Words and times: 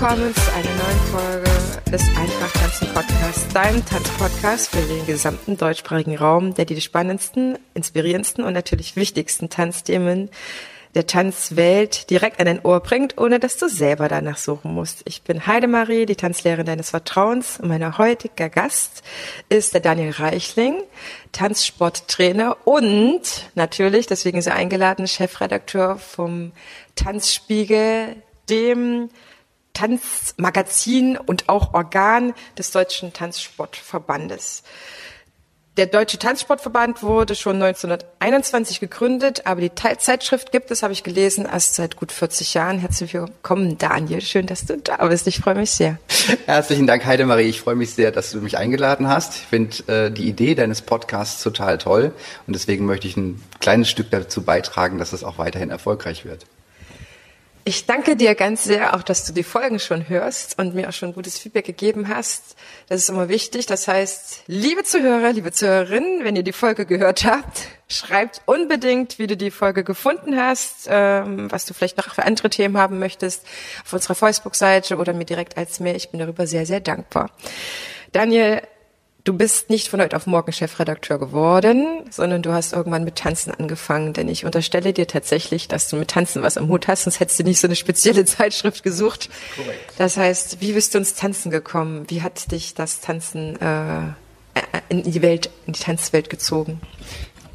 Willkommen 0.00 0.34
zu 0.34 0.52
einer 0.54 0.70
neuen 0.76 0.98
Folge 1.12 1.90
des 1.92 2.02
Einfach 2.16 2.50
Tanzen 2.52 2.88
Podcasts, 2.94 3.52
deinem 3.52 3.84
Tanzpodcast 3.84 4.70
für 4.70 4.80
den 4.80 5.06
gesamten 5.06 5.58
deutschsprachigen 5.58 6.16
Raum, 6.16 6.54
der 6.54 6.64
dir 6.64 6.74
die 6.74 6.80
spannendsten, 6.80 7.58
inspirierendsten 7.74 8.42
und 8.42 8.54
natürlich 8.54 8.96
wichtigsten 8.96 9.50
Tanzthemen 9.50 10.30
der 10.94 11.06
Tanzwelt 11.06 12.08
direkt 12.08 12.40
an 12.40 12.46
dein 12.46 12.64
Ohr 12.64 12.80
bringt, 12.80 13.18
ohne 13.18 13.40
dass 13.40 13.58
du 13.58 13.68
selber 13.68 14.08
danach 14.08 14.38
suchen 14.38 14.72
musst. 14.72 15.02
Ich 15.04 15.20
bin 15.20 15.46
Heidemarie, 15.46 16.06
die 16.06 16.16
Tanzlehrerin 16.16 16.64
deines 16.64 16.88
Vertrauens 16.88 17.60
und 17.60 17.68
mein 17.68 17.98
heutiger 17.98 18.48
Gast 18.48 19.02
ist 19.50 19.74
der 19.74 19.82
Daniel 19.82 20.12
Reichling, 20.12 20.82
Tanzsporttrainer 21.32 22.56
und 22.64 23.50
natürlich, 23.54 24.06
deswegen 24.06 24.38
ist 24.38 24.46
er 24.46 24.54
eingeladen, 24.54 25.06
Chefredakteur 25.06 25.98
vom 25.98 26.52
Tanzspiegel, 26.94 28.16
dem 28.48 29.10
Tanzmagazin 29.72 31.16
und 31.16 31.48
auch 31.48 31.74
Organ 31.74 32.34
des 32.56 32.70
Deutschen 32.70 33.12
Tanzsportverbandes. 33.12 34.62
Der 35.76 35.86
Deutsche 35.86 36.18
Tanzsportverband 36.18 37.02
wurde 37.02 37.36
schon 37.36 37.62
1921 37.62 38.80
gegründet, 38.80 39.46
aber 39.46 39.60
die 39.60 39.70
Zeitschrift 39.72 40.50
gibt 40.50 40.70
es, 40.72 40.82
habe 40.82 40.92
ich 40.92 41.04
gelesen, 41.04 41.46
erst 41.50 41.76
seit 41.76 41.96
gut 41.96 42.10
40 42.10 42.54
Jahren. 42.54 42.80
Herzlich 42.80 43.14
willkommen, 43.14 43.78
Daniel. 43.78 44.20
Schön, 44.20 44.46
dass 44.46 44.66
du 44.66 44.76
da 44.76 45.06
bist. 45.06 45.28
Ich 45.28 45.38
freue 45.38 45.54
mich 45.54 45.70
sehr. 45.70 45.98
Herzlichen 46.46 46.88
Dank, 46.88 47.06
Heidemarie. 47.06 47.44
Ich 47.44 47.60
freue 47.60 47.76
mich 47.76 47.94
sehr, 47.94 48.10
dass 48.10 48.32
du 48.32 48.40
mich 48.40 48.58
eingeladen 48.58 49.06
hast. 49.06 49.36
Ich 49.36 49.42
finde 49.42 50.06
äh, 50.06 50.10
die 50.10 50.28
Idee 50.28 50.56
deines 50.56 50.82
Podcasts 50.82 51.42
total 51.42 51.78
toll 51.78 52.12
und 52.46 52.52
deswegen 52.52 52.84
möchte 52.84 53.06
ich 53.06 53.16
ein 53.16 53.40
kleines 53.60 53.88
Stück 53.88 54.10
dazu 54.10 54.42
beitragen, 54.42 54.98
dass 54.98 55.12
es 55.12 55.22
auch 55.22 55.38
weiterhin 55.38 55.70
erfolgreich 55.70 56.24
wird. 56.24 56.46
Ich 57.70 57.86
danke 57.86 58.16
dir 58.16 58.34
ganz 58.34 58.64
sehr, 58.64 58.96
auch 58.96 59.02
dass 59.04 59.24
du 59.24 59.32
die 59.32 59.44
Folgen 59.44 59.78
schon 59.78 60.08
hörst 60.08 60.58
und 60.58 60.74
mir 60.74 60.88
auch 60.88 60.92
schon 60.92 61.14
gutes 61.14 61.38
Feedback 61.38 61.64
gegeben 61.64 62.08
hast. 62.08 62.56
Das 62.88 63.00
ist 63.00 63.08
immer 63.08 63.28
wichtig. 63.28 63.66
Das 63.66 63.86
heißt, 63.86 64.42
liebe 64.48 64.82
Zuhörer, 64.82 65.32
liebe 65.32 65.52
Zuhörerinnen, 65.52 66.24
wenn 66.24 66.34
ihr 66.34 66.42
die 66.42 66.50
Folge 66.50 66.84
gehört 66.84 67.24
habt, 67.24 67.68
schreibt 67.86 68.42
unbedingt, 68.46 69.20
wie 69.20 69.28
du 69.28 69.36
die 69.36 69.52
Folge 69.52 69.84
gefunden 69.84 70.36
hast, 70.36 70.88
ähm, 70.90 71.48
was 71.52 71.64
du 71.64 71.72
vielleicht 71.72 71.96
noch 71.96 72.12
für 72.12 72.24
andere 72.24 72.50
Themen 72.50 72.76
haben 72.76 72.98
möchtest, 72.98 73.46
auf 73.84 73.92
unserer 73.92 74.16
Facebook-Seite 74.16 74.96
oder 74.96 75.12
mir 75.12 75.24
direkt 75.24 75.56
als 75.56 75.78
Mail. 75.78 75.94
Ich 75.94 76.10
bin 76.10 76.18
darüber 76.18 76.48
sehr, 76.48 76.66
sehr 76.66 76.80
dankbar. 76.80 77.30
Daniel, 78.10 78.62
du 79.24 79.34
bist 79.34 79.70
nicht 79.70 79.88
von 79.88 80.00
heute 80.00 80.16
auf 80.16 80.26
morgen 80.26 80.52
Chefredakteur 80.52 81.18
geworden, 81.18 82.02
sondern 82.10 82.42
du 82.42 82.52
hast 82.52 82.72
irgendwann 82.72 83.04
mit 83.04 83.16
Tanzen 83.16 83.52
angefangen, 83.52 84.12
denn 84.12 84.28
ich 84.28 84.44
unterstelle 84.44 84.92
dir 84.92 85.06
tatsächlich, 85.06 85.68
dass 85.68 85.88
du 85.88 85.96
mit 85.96 86.08
Tanzen 86.08 86.42
was 86.42 86.56
am 86.56 86.68
Hut 86.68 86.88
hast, 86.88 87.04
sonst 87.04 87.20
hättest 87.20 87.40
du 87.40 87.44
nicht 87.44 87.60
so 87.60 87.66
eine 87.66 87.76
spezielle 87.76 88.24
Zeitschrift 88.26 88.82
gesucht. 88.82 89.28
Korrekt. 89.56 89.92
Das 89.98 90.16
heißt, 90.16 90.60
wie 90.60 90.72
bist 90.72 90.94
du 90.94 90.98
ins 90.98 91.14
Tanzen 91.14 91.50
gekommen? 91.50 92.04
Wie 92.08 92.22
hat 92.22 92.52
dich 92.52 92.74
das 92.74 93.00
Tanzen 93.00 93.60
äh, 93.60 94.12
in 94.88 95.02
die 95.02 95.22
Welt, 95.22 95.50
in 95.66 95.74
die 95.74 95.80
Tanzwelt 95.80 96.30
gezogen? 96.30 96.80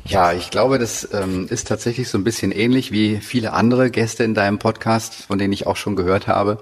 Ja, 0.07 0.33
ich 0.33 0.51
glaube, 0.51 0.77
das 0.77 1.09
ähm, 1.13 1.47
ist 1.49 1.67
tatsächlich 1.67 2.09
so 2.09 2.17
ein 2.19 2.23
bisschen 2.23 2.51
ähnlich 2.51 2.91
wie 2.91 3.17
viele 3.17 3.53
andere 3.53 3.89
Gäste 3.89 4.23
in 4.23 4.35
deinem 4.35 4.59
Podcast, 4.59 5.15
von 5.15 5.39
denen 5.39 5.51
ich 5.51 5.65
auch 5.65 5.77
schon 5.77 5.95
gehört 5.95 6.27
habe. 6.27 6.59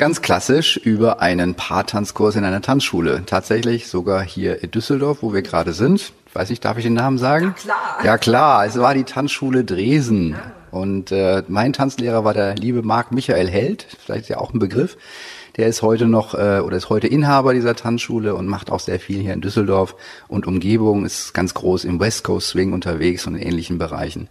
Ganz 0.00 0.22
klassisch 0.22 0.78
über 0.78 1.20
einen 1.20 1.56
Paartanzkurs 1.56 2.34
in 2.34 2.46
einer 2.46 2.62
Tanzschule. 2.62 3.22
Tatsächlich 3.26 3.88
sogar 3.88 4.22
hier 4.22 4.62
in 4.64 4.70
Düsseldorf, 4.70 5.18
wo 5.20 5.34
wir 5.34 5.42
gerade 5.42 5.74
sind. 5.74 6.14
Weiß 6.32 6.48
nicht, 6.48 6.64
darf 6.64 6.78
ich 6.78 6.84
den 6.84 6.94
Namen 6.94 7.18
sagen? 7.18 7.48
Ja, 7.48 7.52
klar. 7.52 7.98
Ja, 8.02 8.16
klar. 8.16 8.64
Es 8.64 8.78
war 8.78 8.94
die 8.94 9.04
Tanzschule 9.04 9.62
Dresen. 9.62 10.30
Ja. 10.30 10.52
Und 10.70 11.12
äh, 11.12 11.42
mein 11.48 11.74
Tanzlehrer 11.74 12.24
war 12.24 12.32
der 12.32 12.54
liebe 12.54 12.80
Marc 12.80 13.12
Michael 13.12 13.50
Held. 13.50 13.86
Vielleicht 14.02 14.22
ist 14.22 14.28
ja 14.30 14.38
auch 14.38 14.54
ein 14.54 14.58
Begriff. 14.58 14.96
Der 15.58 15.66
ist 15.66 15.82
heute 15.82 16.06
noch 16.06 16.32
äh, 16.32 16.60
oder 16.60 16.78
ist 16.78 16.88
heute 16.88 17.06
Inhaber 17.06 17.52
dieser 17.52 17.76
Tanzschule 17.76 18.34
und 18.34 18.46
macht 18.46 18.72
auch 18.72 18.80
sehr 18.80 19.00
viel 19.00 19.20
hier 19.20 19.34
in 19.34 19.42
Düsseldorf 19.42 19.96
und 20.28 20.46
Umgebung. 20.46 21.04
Ist 21.04 21.34
ganz 21.34 21.52
groß 21.52 21.84
im 21.84 22.00
West 22.00 22.24
Coast 22.24 22.48
Swing 22.48 22.72
unterwegs 22.72 23.26
und 23.26 23.34
in 23.34 23.42
ähnlichen 23.42 23.76
Bereichen. 23.76 24.30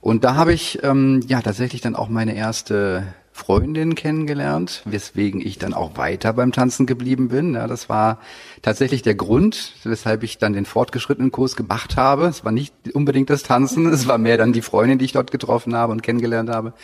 Und 0.00 0.24
da 0.24 0.34
habe 0.34 0.52
ich 0.52 0.82
ähm, 0.82 1.20
ja 1.28 1.40
tatsächlich 1.40 1.82
dann 1.82 1.94
auch 1.94 2.08
meine 2.08 2.34
erste 2.34 3.04
Freundin 3.36 3.96
kennengelernt, 3.96 4.82
weswegen 4.84 5.44
ich 5.44 5.58
dann 5.58 5.74
auch 5.74 5.98
weiter 5.98 6.32
beim 6.32 6.52
Tanzen 6.52 6.86
geblieben 6.86 7.28
bin. 7.28 7.54
Ja, 7.54 7.66
das 7.66 7.88
war 7.88 8.20
tatsächlich 8.62 9.02
der 9.02 9.16
Grund, 9.16 9.72
weshalb 9.82 10.22
ich 10.22 10.38
dann 10.38 10.52
den 10.52 10.64
fortgeschrittenen 10.64 11.32
Kurs 11.32 11.56
gemacht 11.56 11.96
habe. 11.96 12.26
Es 12.26 12.44
war 12.44 12.52
nicht 12.52 12.72
unbedingt 12.94 13.30
das 13.30 13.42
Tanzen, 13.42 13.86
es 13.92 14.06
war 14.06 14.18
mehr 14.18 14.38
dann 14.38 14.52
die 14.52 14.62
Freundin, 14.62 14.98
die 14.98 15.04
ich 15.06 15.12
dort 15.12 15.32
getroffen 15.32 15.74
habe 15.74 15.90
und 15.90 16.04
kennengelernt 16.04 16.48
habe. 16.48 16.74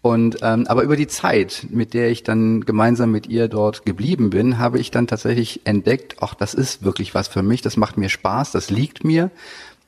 Und 0.00 0.38
ähm, 0.40 0.66
aber 0.66 0.82
über 0.82 0.96
die 0.96 1.08
Zeit, 1.08 1.66
mit 1.68 1.92
der 1.92 2.10
ich 2.10 2.22
dann 2.22 2.62
gemeinsam 2.62 3.12
mit 3.12 3.28
ihr 3.28 3.48
dort 3.48 3.84
geblieben 3.84 4.30
bin, 4.30 4.58
habe 4.58 4.78
ich 4.80 4.90
dann 4.90 5.06
tatsächlich 5.06 5.60
entdeckt, 5.64 6.16
ach, 6.20 6.34
das 6.34 6.54
ist 6.54 6.84
wirklich 6.84 7.14
was 7.14 7.28
für 7.28 7.42
mich, 7.42 7.60
das 7.60 7.76
macht 7.76 7.98
mir 7.98 8.08
Spaß, 8.08 8.50
das 8.50 8.70
liegt 8.70 9.04
mir 9.04 9.30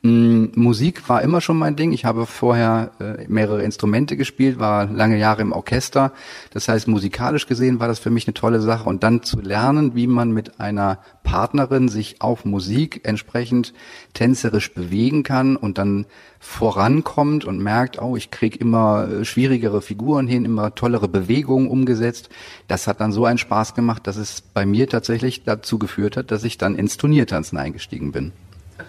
Musik 0.06 1.08
war 1.08 1.22
immer 1.22 1.40
schon 1.40 1.56
mein 1.56 1.76
Ding. 1.76 1.92
Ich 1.92 2.04
habe 2.04 2.26
vorher 2.26 2.90
äh, 3.00 3.24
mehrere 3.26 3.62
Instrumente 3.62 4.18
gespielt, 4.18 4.58
war 4.58 4.84
lange 4.84 5.16
Jahre 5.16 5.40
im 5.40 5.52
Orchester. 5.52 6.12
Das 6.50 6.68
heißt, 6.68 6.88
musikalisch 6.88 7.46
gesehen 7.46 7.80
war 7.80 7.88
das 7.88 8.00
für 8.00 8.10
mich 8.10 8.26
eine 8.26 8.34
tolle 8.34 8.60
Sache. 8.60 8.86
Und 8.86 9.02
dann 9.02 9.22
zu 9.22 9.40
lernen, 9.40 9.94
wie 9.94 10.06
man 10.06 10.30
mit 10.30 10.60
einer 10.60 10.98
Partnerin 11.22 11.88
sich 11.88 12.20
auf 12.20 12.44
Musik 12.44 13.00
entsprechend 13.04 13.72
tänzerisch 14.12 14.74
bewegen 14.74 15.22
kann 15.22 15.56
und 15.56 15.78
dann 15.78 16.04
vorankommt 16.38 17.46
und 17.46 17.60
merkt, 17.60 18.02
oh, 18.02 18.14
ich 18.14 18.30
krieg 18.30 18.60
immer 18.60 19.08
äh, 19.08 19.24
schwierigere 19.24 19.80
Figuren 19.80 20.28
hin, 20.28 20.44
immer 20.44 20.74
tollere 20.74 21.08
Bewegungen 21.08 21.66
umgesetzt. 21.66 22.28
Das 22.68 22.86
hat 22.86 23.00
dann 23.00 23.12
so 23.12 23.24
einen 23.24 23.38
Spaß 23.38 23.74
gemacht, 23.74 24.06
dass 24.06 24.16
es 24.16 24.42
bei 24.42 24.66
mir 24.66 24.86
tatsächlich 24.86 25.44
dazu 25.44 25.78
geführt 25.78 26.18
hat, 26.18 26.30
dass 26.30 26.44
ich 26.44 26.58
dann 26.58 26.76
ins 26.76 26.98
Turniertanzen 26.98 27.56
eingestiegen 27.56 28.12
bin. 28.12 28.32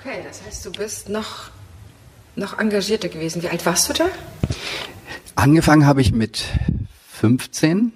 Okay, 0.05 0.19
das 0.23 0.43
heißt, 0.45 0.63
du 0.63 0.71
bist 0.71 1.09
noch, 1.09 1.49
noch 2.35 2.59
engagierter 2.59 3.09
gewesen. 3.09 3.41
Wie 3.41 3.49
alt 3.49 3.65
warst 3.65 3.89
du 3.89 3.93
da? 3.93 4.05
Angefangen 5.35 5.87
habe 5.87 6.01
ich 6.01 6.11
mit 6.11 6.45
15. 7.13 7.91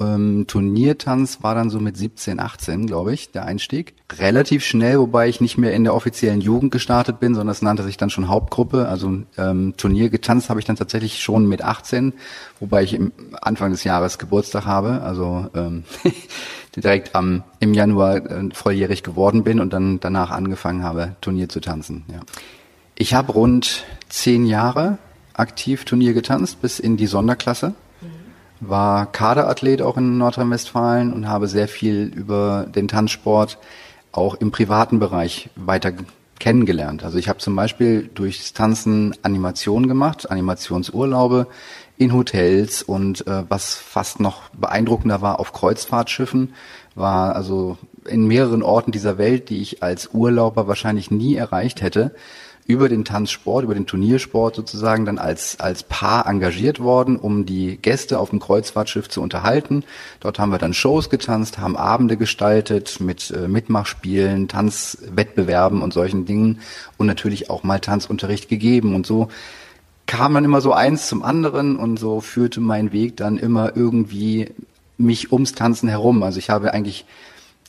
Ähm, 0.00 0.46
Turniertanz 0.46 1.42
war 1.42 1.54
dann 1.54 1.68
so 1.68 1.80
mit 1.80 1.98
17, 1.98 2.40
18, 2.40 2.86
glaube 2.86 3.12
ich, 3.12 3.30
der 3.30 3.44
Einstieg. 3.44 3.92
Relativ 4.18 4.64
schnell, 4.64 4.98
wobei 4.98 5.28
ich 5.28 5.42
nicht 5.42 5.58
mehr 5.58 5.74
in 5.74 5.84
der 5.84 5.94
offiziellen 5.94 6.40
Jugend 6.40 6.72
gestartet 6.72 7.20
bin, 7.20 7.34
sondern 7.34 7.52
es 7.52 7.60
nannte 7.60 7.82
sich 7.82 7.98
dann 7.98 8.08
schon 8.08 8.28
Hauptgruppe. 8.28 8.88
Also 8.88 9.18
ähm, 9.36 9.74
Turnier 9.76 10.08
getanzt 10.08 10.48
habe 10.48 10.60
ich 10.60 10.66
dann 10.66 10.76
tatsächlich 10.76 11.22
schon 11.22 11.46
mit 11.46 11.60
18, 11.62 12.14
wobei 12.58 12.84
ich 12.84 12.94
im 12.94 13.12
Anfang 13.42 13.70
des 13.70 13.84
Jahres 13.84 14.18
Geburtstag 14.18 14.64
habe. 14.64 15.02
Also 15.02 15.50
ähm, 15.54 15.84
direkt 16.76 17.14
am, 17.14 17.42
im 17.60 17.74
Januar 17.74 18.16
äh, 18.16 18.48
volljährig 18.52 19.02
geworden 19.02 19.44
bin 19.44 19.60
und 19.60 19.72
dann 19.72 20.00
danach 20.00 20.30
angefangen 20.30 20.82
habe, 20.82 21.16
Turnier 21.20 21.48
zu 21.48 21.60
tanzen. 21.60 22.04
Ja. 22.08 22.20
Ich 22.94 23.14
habe 23.14 23.32
rund 23.32 23.84
zehn 24.08 24.46
Jahre 24.46 24.98
aktiv 25.34 25.84
Turnier 25.84 26.14
getanzt, 26.14 26.60
bis 26.60 26.80
in 26.80 26.96
die 26.96 27.06
Sonderklasse. 27.06 27.74
War 28.60 29.06
Kaderathlet 29.06 29.82
auch 29.82 29.96
in 29.96 30.18
Nordrhein-Westfalen 30.18 31.12
und 31.12 31.28
habe 31.28 31.46
sehr 31.46 31.68
viel 31.68 32.12
über 32.14 32.66
den 32.66 32.88
Tanzsport 32.88 33.58
auch 34.10 34.34
im 34.34 34.50
privaten 34.50 34.98
Bereich 34.98 35.48
weiter 35.54 35.92
kennengelernt. 36.40 37.04
Also 37.04 37.18
ich 37.18 37.28
habe 37.28 37.38
zum 37.38 37.54
Beispiel 37.54 38.10
durchs 38.14 38.52
Tanzen 38.52 39.14
Animationen 39.22 39.88
gemacht, 39.88 40.30
Animationsurlaube 40.30 41.46
in 41.98 42.12
Hotels 42.12 42.82
und 42.82 43.26
äh, 43.26 43.42
was 43.48 43.74
fast 43.74 44.20
noch 44.20 44.48
beeindruckender 44.50 45.20
war 45.20 45.40
auf 45.40 45.52
Kreuzfahrtschiffen, 45.52 46.54
war 46.94 47.34
also 47.34 47.76
in 48.06 48.26
mehreren 48.26 48.62
Orten 48.62 48.92
dieser 48.92 49.18
Welt, 49.18 49.50
die 49.50 49.60
ich 49.60 49.82
als 49.82 50.10
Urlauber 50.12 50.68
wahrscheinlich 50.68 51.10
nie 51.10 51.34
erreicht 51.34 51.82
hätte, 51.82 52.14
über 52.68 52.90
den 52.90 53.04
Tanzsport, 53.04 53.64
über 53.64 53.74
den 53.74 53.86
Turniersport 53.86 54.54
sozusagen 54.54 55.06
dann 55.06 55.18
als, 55.18 55.58
als 55.58 55.82
Paar 55.84 56.26
engagiert 56.26 56.80
worden, 56.80 57.16
um 57.16 57.46
die 57.46 57.78
Gäste 57.78 58.18
auf 58.18 58.28
dem 58.30 58.40
Kreuzfahrtschiff 58.40 59.08
zu 59.08 59.22
unterhalten. 59.22 59.84
Dort 60.20 60.38
haben 60.38 60.52
wir 60.52 60.58
dann 60.58 60.74
Shows 60.74 61.08
getanzt, 61.08 61.58
haben 61.58 61.78
Abende 61.78 62.18
gestaltet 62.18 63.00
mit 63.00 63.30
äh, 63.30 63.48
Mitmachspielen, 63.48 64.48
Tanzwettbewerben 64.48 65.80
und 65.80 65.94
solchen 65.94 66.26
Dingen 66.26 66.60
und 66.98 67.06
natürlich 67.06 67.48
auch 67.48 67.64
mal 67.64 67.80
Tanzunterricht 67.80 68.50
gegeben 68.50 68.94
und 68.94 69.06
so 69.06 69.28
kam 70.08 70.34
dann 70.34 70.44
immer 70.44 70.60
so 70.60 70.72
eins 70.72 71.06
zum 71.06 71.22
anderen 71.22 71.76
und 71.76 71.98
so 71.98 72.20
führte 72.20 72.60
mein 72.60 72.90
Weg 72.92 73.16
dann 73.16 73.38
immer 73.38 73.76
irgendwie 73.76 74.50
mich 74.96 75.30
ums 75.30 75.52
Tanzen 75.52 75.88
herum. 75.88 76.24
Also 76.24 76.40
ich 76.40 76.50
habe 76.50 76.74
eigentlich 76.74 77.04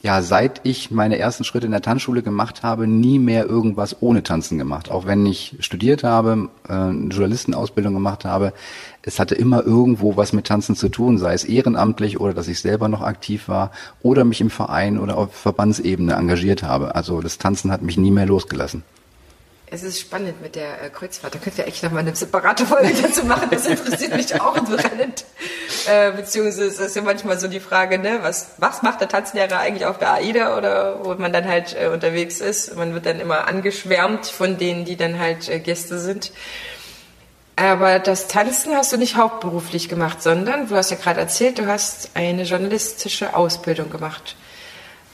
ja, 0.02 0.22
seit 0.22 0.62
ich 0.64 0.92
meine 0.92 1.20
ersten 1.20 1.44
Schritte 1.44 1.66
in 1.66 1.74
der 1.74 1.82
Tanzschule 1.82 2.24
gemacht 2.24 2.64
habe, 2.64 2.88
nie 2.88 3.20
mehr 3.20 3.46
irgendwas 3.46 4.02
ohne 4.02 4.24
Tanzen 4.24 4.58
gemacht. 4.58 4.90
Auch 4.90 5.06
wenn 5.06 5.26
ich 5.26 5.58
studiert 5.60 6.06
habe, 6.06 6.48
äh, 6.70 6.92
Journalistenausbildung 6.92 7.94
gemacht 7.94 8.24
habe, 8.24 8.54
es 9.02 9.20
hatte 9.20 9.36
immer 9.36 9.62
irgendwo 9.66 10.16
was 10.16 10.32
mit 10.32 10.48
Tanzen 10.48 10.78
zu 10.78 10.88
tun, 10.88 11.18
sei 11.18 11.34
es 11.34 11.44
ehrenamtlich 11.44 12.18
oder 12.18 12.34
dass 12.34 12.48
ich 12.48 12.62
selber 12.62 12.88
noch 12.88 13.02
aktiv 13.02 13.50
war 13.50 13.72
oder 14.02 14.24
mich 14.24 14.40
im 14.40 14.50
Verein 14.50 15.00
oder 15.00 15.18
auf 15.18 15.34
Verbandsebene 15.34 16.14
engagiert 16.14 16.64
habe. 16.64 16.96
Also 16.96 17.20
das 17.20 17.38
Tanzen 17.38 17.70
hat 17.70 17.82
mich 17.82 17.98
nie 17.98 18.12
mehr 18.12 18.26
losgelassen. 18.26 18.84
Es 19.72 19.84
ist 19.84 20.00
spannend 20.00 20.42
mit 20.42 20.56
der 20.56 20.82
äh, 20.82 20.90
Kreuzfahrt. 20.90 21.36
Da 21.36 21.40
könnt 21.40 21.58
ihr 21.60 21.68
echt 21.68 21.84
nochmal 21.84 22.02
eine 22.02 22.16
separate 22.16 22.66
Folge 22.66 22.92
dazu 23.02 23.24
machen. 23.26 23.50
Das 23.52 23.68
interessiert 23.68 24.16
mich 24.16 24.42
auch 24.42 24.54
brennend. 24.66 25.26
Äh, 25.88 26.12
beziehungsweise 26.12 26.66
ist 26.66 26.80
es 26.80 26.96
ja 26.96 27.04
manchmal 27.04 27.40
so 27.40 27.48
die 27.48 27.60
Frage, 27.60 28.00
ne, 28.00 28.20
was, 28.22 28.54
was 28.58 28.82
macht 28.82 29.02
der 29.02 29.08
Tanzlehrer 29.08 29.60
eigentlich 29.60 29.86
auf 29.86 30.00
der 30.00 30.14
AIDA 30.14 30.58
oder 30.58 31.06
wo 31.06 31.14
man 31.16 31.32
dann 31.32 31.48
halt 31.48 31.76
äh, 31.80 31.88
unterwegs 31.88 32.42
ist. 32.42 32.76
Man 32.76 32.96
wird 32.96 33.06
dann 33.06 33.20
immer 33.20 33.48
angeschwärmt 33.48 34.26
von 34.26 34.58
denen, 34.58 34.86
die 34.86 34.96
dann 34.96 35.20
halt 35.20 35.48
äh, 35.50 35.60
Gäste 35.60 36.00
sind. 36.00 36.32
Aber 37.56 38.00
das 38.00 38.28
Tanzen 38.28 38.74
hast 38.74 38.92
du 38.94 38.98
nicht 38.98 39.18
hauptberuflich 39.18 39.88
gemacht, 39.88 40.24
sondern 40.24 40.70
du 40.70 40.76
hast 40.76 40.90
ja 40.90 40.98
gerade 40.98 41.20
erzählt, 41.20 41.60
du 41.60 41.68
hast 41.68 42.12
eine 42.16 42.44
journalistische 42.44 43.36
Ausbildung 43.36 43.92
gemacht. 43.92 44.36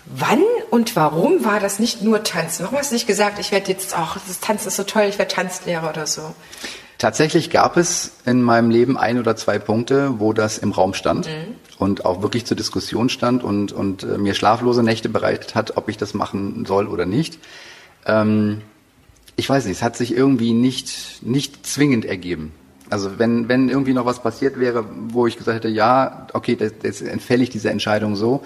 Wann 0.05 0.43
und 0.69 0.95
warum 0.95 1.43
war 1.45 1.59
das 1.59 1.79
nicht 1.79 2.01
nur 2.01 2.23
Tanzen? 2.23 2.63
Warum 2.63 2.77
hast 2.77 2.91
du 2.91 2.95
nicht 2.95 3.07
gesagt, 3.07 3.39
ich 3.39 3.51
werde 3.51 3.71
jetzt 3.71 3.97
auch, 3.97 4.17
das 4.27 4.39
Tanzen 4.39 4.67
ist 4.67 4.75
so 4.75 4.83
toll, 4.83 5.05
ich 5.09 5.17
werde 5.17 5.33
Tanzlehrer 5.33 5.89
oder 5.89 6.05
so? 6.05 6.35
Tatsächlich 6.97 7.49
gab 7.49 7.75
es 7.75 8.11
in 8.25 8.41
meinem 8.41 8.69
Leben 8.69 8.97
ein 8.97 9.19
oder 9.19 9.35
zwei 9.35 9.59
Punkte, 9.59 10.19
wo 10.19 10.31
das 10.31 10.57
im 10.57 10.71
Raum 10.71 10.93
stand 10.93 11.27
mhm. 11.27 11.55
und 11.77 12.05
auch 12.05 12.21
wirklich 12.21 12.45
zur 12.45 12.55
Diskussion 12.55 13.09
stand 13.09 13.43
und, 13.43 13.73
und 13.73 14.03
äh, 14.03 14.17
mir 14.17 14.33
schlaflose 14.33 14.83
Nächte 14.83 15.09
bereitet 15.09 15.55
hat, 15.55 15.75
ob 15.75 15.89
ich 15.89 15.97
das 15.97 16.13
machen 16.13 16.65
soll 16.65 16.87
oder 16.87 17.05
nicht. 17.05 17.39
Ähm, 18.05 18.61
ich 19.35 19.49
weiß 19.49 19.65
nicht, 19.65 19.77
es 19.77 19.83
hat 19.83 19.97
sich 19.97 20.15
irgendwie 20.15 20.53
nicht, 20.53 21.21
nicht 21.21 21.65
zwingend 21.65 22.05
ergeben. 22.05 22.53
Also 22.89 23.17
wenn, 23.17 23.49
wenn 23.49 23.67
irgendwie 23.67 23.93
noch 23.93 24.05
was 24.05 24.21
passiert 24.21 24.59
wäre, 24.59 24.85
wo 25.09 25.25
ich 25.25 25.37
gesagt 25.37 25.57
hätte, 25.57 25.69
ja, 25.69 26.27
okay, 26.33 26.57
jetzt 26.59 27.01
entfälle 27.01 27.43
ich 27.43 27.49
diese 27.49 27.71
Entscheidung 27.71 28.15
so, 28.15 28.43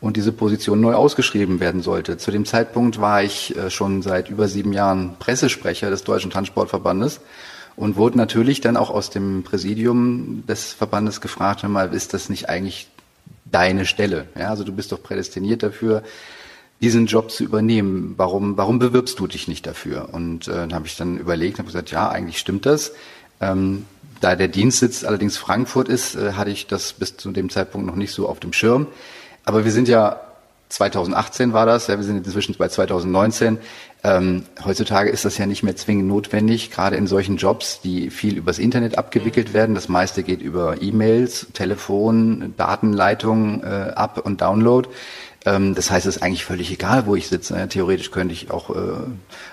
und 0.00 0.16
diese 0.16 0.32
Position 0.32 0.80
neu 0.80 0.94
ausgeschrieben 0.94 1.60
werden 1.60 1.82
sollte. 1.82 2.18
Zu 2.18 2.30
dem 2.30 2.44
Zeitpunkt 2.44 3.00
war 3.00 3.22
ich 3.22 3.56
äh, 3.56 3.70
schon 3.70 4.02
seit 4.02 4.28
über 4.28 4.48
sieben 4.48 4.72
Jahren 4.72 5.16
Pressesprecher 5.18 5.90
des 5.90 6.04
Deutschen 6.04 6.30
Tanzsportverbandes 6.30 7.20
und 7.76 7.96
wurde 7.96 8.18
natürlich 8.18 8.60
dann 8.60 8.76
auch 8.76 8.90
aus 8.90 9.10
dem 9.10 9.42
Präsidium 9.42 10.44
des 10.46 10.72
Verbandes 10.72 11.20
gefragt, 11.20 11.62
mal, 11.64 11.92
ist 11.92 12.14
das 12.14 12.28
nicht 12.28 12.48
eigentlich 12.48 12.88
deine 13.44 13.86
Stelle? 13.86 14.26
Ja, 14.38 14.50
also 14.50 14.64
du 14.64 14.72
bist 14.72 14.92
doch 14.92 15.02
prädestiniert 15.02 15.62
dafür, 15.62 16.02
diesen 16.80 17.06
Job 17.06 17.30
zu 17.30 17.44
übernehmen. 17.44 18.14
Warum, 18.16 18.56
warum 18.56 18.78
bewirbst 18.78 19.18
du 19.18 19.26
dich 19.26 19.48
nicht 19.48 19.66
dafür? 19.66 20.10
Und 20.12 20.48
äh, 20.48 20.52
dann 20.52 20.74
habe 20.74 20.86
ich 20.86 20.96
dann 20.96 21.18
überlegt, 21.18 21.58
habe 21.58 21.66
gesagt, 21.66 21.90
ja, 21.90 22.08
eigentlich 22.08 22.38
stimmt 22.38 22.66
das. 22.66 22.92
Ähm, 23.40 23.86
da 24.20 24.36
der 24.36 24.48
Dienstsitz 24.48 25.04
allerdings 25.04 25.36
Frankfurt 25.36 25.88
ist, 25.88 26.14
äh, 26.14 26.32
hatte 26.32 26.50
ich 26.50 26.66
das 26.66 26.92
bis 26.92 27.16
zu 27.16 27.30
dem 27.32 27.50
Zeitpunkt 27.50 27.86
noch 27.86 27.96
nicht 27.96 28.12
so 28.12 28.28
auf 28.28 28.40
dem 28.40 28.52
Schirm. 28.52 28.86
Aber 29.44 29.64
wir 29.64 29.72
sind 29.72 29.88
ja 29.88 30.20
2018 30.68 31.52
war 31.52 31.66
das, 31.66 31.86
ja, 31.86 31.96
wir 31.96 32.04
sind 32.04 32.26
inzwischen 32.26 32.54
bei 32.56 32.68
2019. 32.68 33.58
Ähm, 34.02 34.44
heutzutage 34.64 35.08
ist 35.08 35.24
das 35.24 35.38
ja 35.38 35.46
nicht 35.46 35.62
mehr 35.62 35.76
zwingend 35.76 36.08
notwendig, 36.08 36.70
gerade 36.70 36.96
in 36.96 37.06
solchen 37.06 37.36
Jobs, 37.36 37.80
die 37.80 38.10
viel 38.10 38.36
übers 38.36 38.58
Internet 38.58 38.98
abgewickelt 38.98 39.54
werden. 39.54 39.74
Das 39.74 39.88
meiste 39.88 40.22
geht 40.22 40.42
über 40.42 40.82
E-Mails, 40.82 41.46
Telefon, 41.52 42.54
Datenleitung, 42.56 43.62
äh, 43.62 43.92
Up- 43.94 44.24
und 44.24 44.40
Download. 44.40 44.88
Ähm, 45.46 45.74
das 45.74 45.90
heißt, 45.90 46.06
es 46.06 46.16
ist 46.16 46.22
eigentlich 46.22 46.44
völlig 46.44 46.72
egal, 46.72 47.06
wo 47.06 47.14
ich 47.14 47.28
sitze. 47.28 47.68
Theoretisch 47.68 48.10
könnte 48.10 48.34
ich 48.34 48.50
auch 48.50 48.70
äh, 48.70 48.74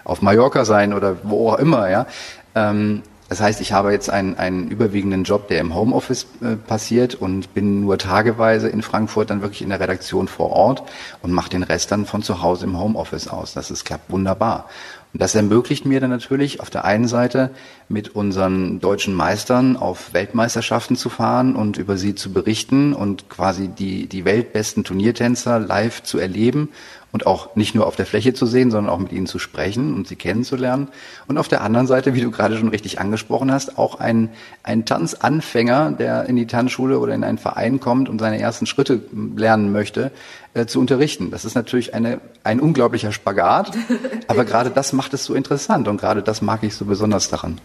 auf 0.04 0.22
Mallorca 0.22 0.66
sein 0.66 0.94
oder 0.94 1.18
wo 1.24 1.52
auch 1.52 1.60
immer. 1.60 1.90
Ja. 1.90 2.08
Ähm, 2.56 3.04
das 3.32 3.40
heißt, 3.40 3.62
ich 3.62 3.72
habe 3.72 3.94
jetzt 3.94 4.10
einen, 4.10 4.38
einen 4.38 4.68
überwiegenden 4.68 5.24
Job, 5.24 5.48
der 5.48 5.62
im 5.62 5.74
Homeoffice 5.74 6.28
äh, 6.42 6.58
passiert 6.58 7.16
und 7.16 7.54
bin 7.54 7.80
nur 7.80 7.98
tageweise 7.98 8.68
in 8.68 8.82
Frankfurt 8.82 9.30
dann 9.30 9.42
wirklich 9.42 9.62
in 9.62 9.70
der 9.70 9.80
Redaktion 9.80 10.28
vor 10.28 10.50
Ort 10.50 10.84
und 11.22 11.32
mache 11.32 11.50
den 11.50 11.64
Rest 11.64 11.94
dann 11.94 12.06
von 12.06 12.24
zu 12.24 12.42
Hause 12.42 12.66
im 12.66 12.78
Homeoffice 12.78 13.30
aus. 13.30 13.54
Das 13.54 13.72
ist, 13.72 13.86
klappt 13.86 14.12
wunderbar. 14.12 14.68
Und 15.14 15.22
das 15.22 15.36
ermöglicht 15.36 15.86
mir 15.86 16.00
dann 16.00 16.10
natürlich 16.10 16.62
auf 16.62 16.70
der 16.70 16.86
einen 16.86 17.08
Seite 17.08 17.52
mit 17.90 18.16
unseren 18.16 18.80
deutschen 18.80 19.14
Meistern 19.14 19.76
auf 19.76 20.14
Weltmeisterschaften 20.14 20.96
zu 20.96 21.10
fahren 21.10 21.56
und 21.56 21.78
über 21.78 21.98
sie 21.98 22.16
zu 22.16 22.32
berichten 22.32 22.94
und 22.94 23.30
quasi 23.30 23.68
die, 23.68 24.08
die 24.08 24.24
weltbesten 24.24 24.86
Turniertänzer 24.86 25.60
live 25.60 26.02
zu 26.04 26.18
erleben 26.18 26.70
und 27.12 27.28
auch 27.28 27.56
nicht 27.56 27.76
nur 27.76 27.88
auf 27.88 27.96
der 27.96 28.06
Fläche 28.06 28.34
zu 28.34 28.46
sehen, 28.46 28.72
sondern 28.72 28.94
auch 28.94 29.00
mit 29.00 29.12
ihnen 29.12 29.28
zu 29.28 29.38
sprechen 29.38 29.94
und 29.94 30.08
sie 30.08 30.16
kennenzulernen. 30.16 30.88
Und 31.28 31.38
auf 31.38 31.48
der 31.48 31.62
anderen 31.62 31.88
Seite, 31.88 32.14
wie 32.14 32.22
du 32.22 32.32
gerade 32.32 32.58
schon 32.58 32.70
richtig 32.70 33.00
angesprochen 33.00 33.52
hast, 33.52 33.78
auch 33.78 34.00
ein, 34.00 34.30
ein 34.64 34.86
Tanzanfänger, 34.86 35.92
der 35.92 36.26
in 36.26 36.38
die 36.38 36.48
Tanzschule 36.48 37.00
oder 37.00 37.14
in 37.14 37.24
einen 37.24 37.38
Verein 37.38 37.80
kommt 37.80 38.08
und 38.08 38.20
seine 38.20 38.40
ersten 38.40 38.66
Schritte 38.66 39.02
lernen 39.36 39.72
möchte, 39.74 40.12
äh, 40.54 40.66
zu 40.66 40.80
unterrichten. 40.80 41.32
Das 41.32 41.46
ist 41.46 41.56
natürlich 41.56 41.94
eine, 41.94 42.20
ein 42.44 42.60
unglaublicher 42.60 43.12
Spagat, 43.12 43.72
aber 44.28 44.46
gerade 44.46 44.70
das 44.70 44.94
macht 44.94 45.14
es 45.14 45.24
so 45.24 45.34
interessant 45.34 45.88
und 45.88 46.00
gerade 46.00 46.22
das 46.22 46.42
mag 46.42 46.64
ich 46.64 46.76
so 46.76 46.86
besonders 46.86 47.30
daran. 47.30 47.62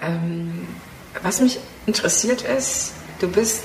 Ähm, 0.00 0.66
was 1.22 1.40
mich 1.40 1.58
interessiert 1.86 2.42
ist, 2.42 2.92
du 3.20 3.28
bist 3.28 3.62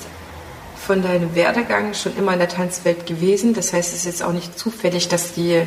von 0.76 1.02
deinem 1.02 1.36
Werdegang 1.36 1.94
schon 1.94 2.18
immer 2.18 2.34
in 2.34 2.40
der 2.40 2.50
Tanzwelt 2.50 3.06
gewesen. 3.06 3.54
Das 3.54 3.74
heißt, 3.74 3.94
es 3.94 4.00
ist 4.00 4.06
jetzt 4.06 4.24
auch 4.24 4.34
nicht 4.34 4.58
zufällig, 4.58 5.08
dass 5.10 5.34
die 5.34 5.62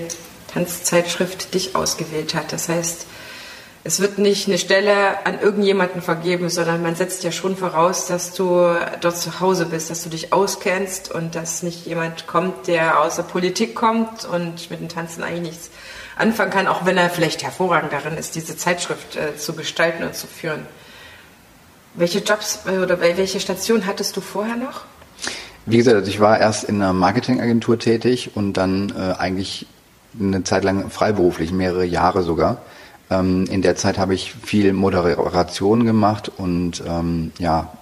Tanzzeitschrift 0.52 1.54
dich 1.54 1.76
ausgewählt 1.76 2.34
hat. 2.34 2.52
Das 2.52 2.68
heißt, 2.68 3.06
es 3.86 4.00
wird 4.00 4.16
nicht 4.16 4.48
eine 4.48 4.56
Stelle 4.56 5.26
an 5.26 5.38
irgendjemanden 5.38 6.00
vergeben, 6.00 6.48
sondern 6.48 6.82
man 6.82 6.96
setzt 6.96 7.22
ja 7.22 7.30
schon 7.30 7.54
voraus, 7.54 8.06
dass 8.06 8.32
du 8.32 8.74
dort 9.02 9.18
zu 9.18 9.40
Hause 9.40 9.66
bist, 9.66 9.90
dass 9.90 10.02
du 10.02 10.08
dich 10.08 10.32
auskennst 10.32 11.12
und 11.12 11.34
dass 11.34 11.62
nicht 11.62 11.84
jemand 11.84 12.26
kommt, 12.26 12.66
der 12.66 13.00
aus 13.00 13.16
der 13.16 13.24
Politik 13.24 13.74
kommt 13.74 14.24
und 14.24 14.70
mit 14.70 14.80
dem 14.80 14.88
Tanzen 14.88 15.22
eigentlich 15.22 15.52
nichts 15.52 15.70
anfangen 16.16 16.50
kann, 16.50 16.66
auch 16.66 16.86
wenn 16.86 16.96
er 16.96 17.10
vielleicht 17.10 17.42
hervorragend 17.42 17.92
darin 17.92 18.16
ist, 18.16 18.34
diese 18.34 18.56
Zeitschrift 18.56 19.16
äh, 19.16 19.36
zu 19.36 19.52
gestalten 19.52 20.02
und 20.04 20.14
zu 20.14 20.26
führen. 20.26 20.64
Welche 21.94 22.20
Jobs 22.20 22.60
äh, 22.66 22.78
oder 22.78 23.00
welche 23.00 23.38
Station 23.38 23.84
hattest 23.84 24.16
du 24.16 24.22
vorher 24.22 24.56
noch? 24.56 24.84
Wie 25.66 25.76
gesagt, 25.76 26.08
ich 26.08 26.20
war 26.20 26.38
erst 26.38 26.64
in 26.64 26.76
einer 26.76 26.94
Marketingagentur 26.94 27.78
tätig 27.78 28.30
und 28.34 28.54
dann 28.54 28.94
äh, 28.96 29.14
eigentlich 29.18 29.66
eine 30.18 30.42
Zeit 30.44 30.64
lang 30.64 30.88
freiberuflich, 30.90 31.52
mehrere 31.52 31.84
Jahre 31.84 32.22
sogar. 32.22 32.62
Ähm, 33.10 33.44
in 33.50 33.62
der 33.62 33.76
Zeit 33.76 33.98
habe 33.98 34.14
ich 34.14 34.34
viel 34.42 34.72
Moderation 34.72 35.84
gemacht 35.84 36.30
und 36.36 36.82
ähm, 36.86 37.32
ja, 37.38 37.72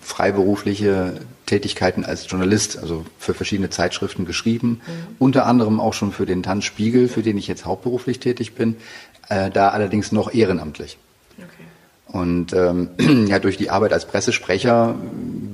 freiberufliche 0.00 1.20
Tätigkeiten 1.46 2.04
als 2.04 2.30
Journalist, 2.30 2.78
also 2.78 3.04
für 3.18 3.34
verschiedene 3.34 3.70
Zeitschriften 3.70 4.24
geschrieben, 4.24 4.80
mhm. 4.86 5.16
unter 5.18 5.46
anderem 5.46 5.80
auch 5.80 5.94
schon 5.94 6.12
für 6.12 6.26
den 6.26 6.42
Tanzspiegel, 6.42 7.08
für 7.08 7.22
den 7.22 7.36
ich 7.36 7.48
jetzt 7.48 7.66
hauptberuflich 7.66 8.20
tätig 8.20 8.54
bin, 8.54 8.76
äh, 9.28 9.50
da 9.50 9.68
allerdings 9.70 10.12
noch 10.12 10.32
ehrenamtlich. 10.32 10.96
Und 12.12 12.52
ähm, 12.52 12.88
ja, 13.28 13.38
durch 13.38 13.56
die 13.56 13.70
Arbeit 13.70 13.92
als 13.92 14.06
Pressesprecher 14.06 14.96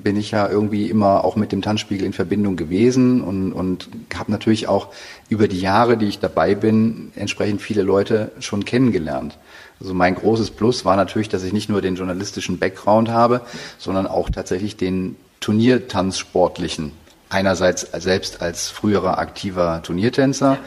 bin 0.07 0.17
ich 0.17 0.31
ja 0.31 0.49
irgendwie 0.49 0.89
immer 0.89 1.25
auch 1.25 1.35
mit 1.35 1.51
dem 1.51 1.63
Tanzspiegel 1.63 2.07
in 2.07 2.13
Verbindung 2.13 2.55
gewesen 2.55 3.23
und, 3.23 3.53
und 3.53 3.89
habe 4.17 4.31
natürlich 4.31 4.69
auch 4.69 4.91
über 5.29 5.49
die 5.49 5.59
Jahre, 5.59 5.97
die 5.97 6.07
ich 6.07 6.21
dabei 6.21 6.55
bin, 6.55 7.11
entsprechend 7.17 7.61
viele 7.61 7.83
Leute 7.83 8.31
schon 8.39 8.65
kennengelernt. 8.65 9.37
Also 9.81 9.95
mein 9.95 10.15
großes 10.15 10.53
Plus 10.53 10.85
war 10.85 10.95
natürlich, 10.95 11.29
dass 11.29 11.43
ich 11.43 11.53
nicht 11.53 11.69
nur 11.69 11.83
den 11.83 11.97
journalistischen 11.97 12.61
Background 12.61 13.09
habe, 13.09 13.41
sondern 13.79 14.07
auch 14.07 14.31
tatsächlich 14.31 14.77
den 14.77 15.17
Turniertanzsportlichen. 15.41 16.93
Einerseits 17.29 17.81
selbst 17.81 18.41
als 18.43 18.69
früherer 18.69 19.19
aktiver 19.19 19.83
Turniertänzer, 19.83 20.59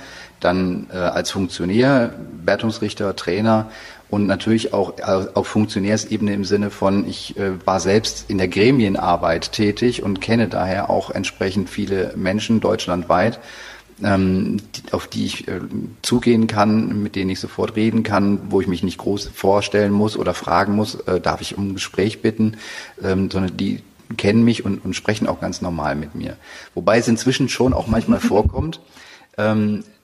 dann 0.41 0.87
äh, 0.91 0.97
als 0.97 1.31
Funktionär, 1.31 2.13
Wertungsrichter, 2.43 3.15
Trainer 3.15 3.71
und 4.09 4.25
natürlich 4.25 4.73
auch 4.73 4.93
auf 5.01 5.47
Funktionärsebene 5.47 6.33
im 6.33 6.43
Sinne 6.43 6.71
von, 6.71 7.07
ich 7.07 7.37
äh, 7.37 7.65
war 7.65 7.79
selbst 7.79 8.25
in 8.27 8.37
der 8.37 8.47
Gremienarbeit 8.47 9.51
tätig 9.51 10.01
und 10.01 10.19
kenne 10.19 10.47
daher 10.47 10.89
auch 10.89 11.11
entsprechend 11.11 11.69
viele 11.69 12.13
Menschen 12.15 12.59
deutschlandweit, 12.59 13.39
ähm, 14.03 14.57
auf 14.91 15.07
die 15.07 15.25
ich 15.25 15.47
äh, 15.47 15.59
zugehen 16.01 16.47
kann, 16.47 17.03
mit 17.03 17.15
denen 17.15 17.29
ich 17.29 17.39
sofort 17.39 17.75
reden 17.75 18.03
kann, 18.03 18.39
wo 18.49 18.61
ich 18.61 18.67
mich 18.67 18.81
nicht 18.81 18.97
groß 18.97 19.29
vorstellen 19.33 19.91
muss 19.91 20.17
oder 20.17 20.33
fragen 20.33 20.75
muss, 20.75 20.95
äh, 21.01 21.19
darf 21.19 21.41
ich 21.41 21.57
um 21.57 21.69
ein 21.69 21.73
Gespräch 21.75 22.21
bitten, 22.21 22.57
ähm, 23.03 23.29
sondern 23.29 23.57
die 23.57 23.83
kennen 24.17 24.43
mich 24.43 24.65
und, 24.65 24.83
und 24.83 24.95
sprechen 24.95 25.27
auch 25.27 25.39
ganz 25.39 25.61
normal 25.61 25.95
mit 25.95 26.15
mir. 26.15 26.35
Wobei 26.73 26.97
es 26.97 27.07
inzwischen 27.07 27.47
schon 27.47 27.73
auch 27.73 27.87
manchmal 27.87 28.19
vorkommt, 28.19 28.79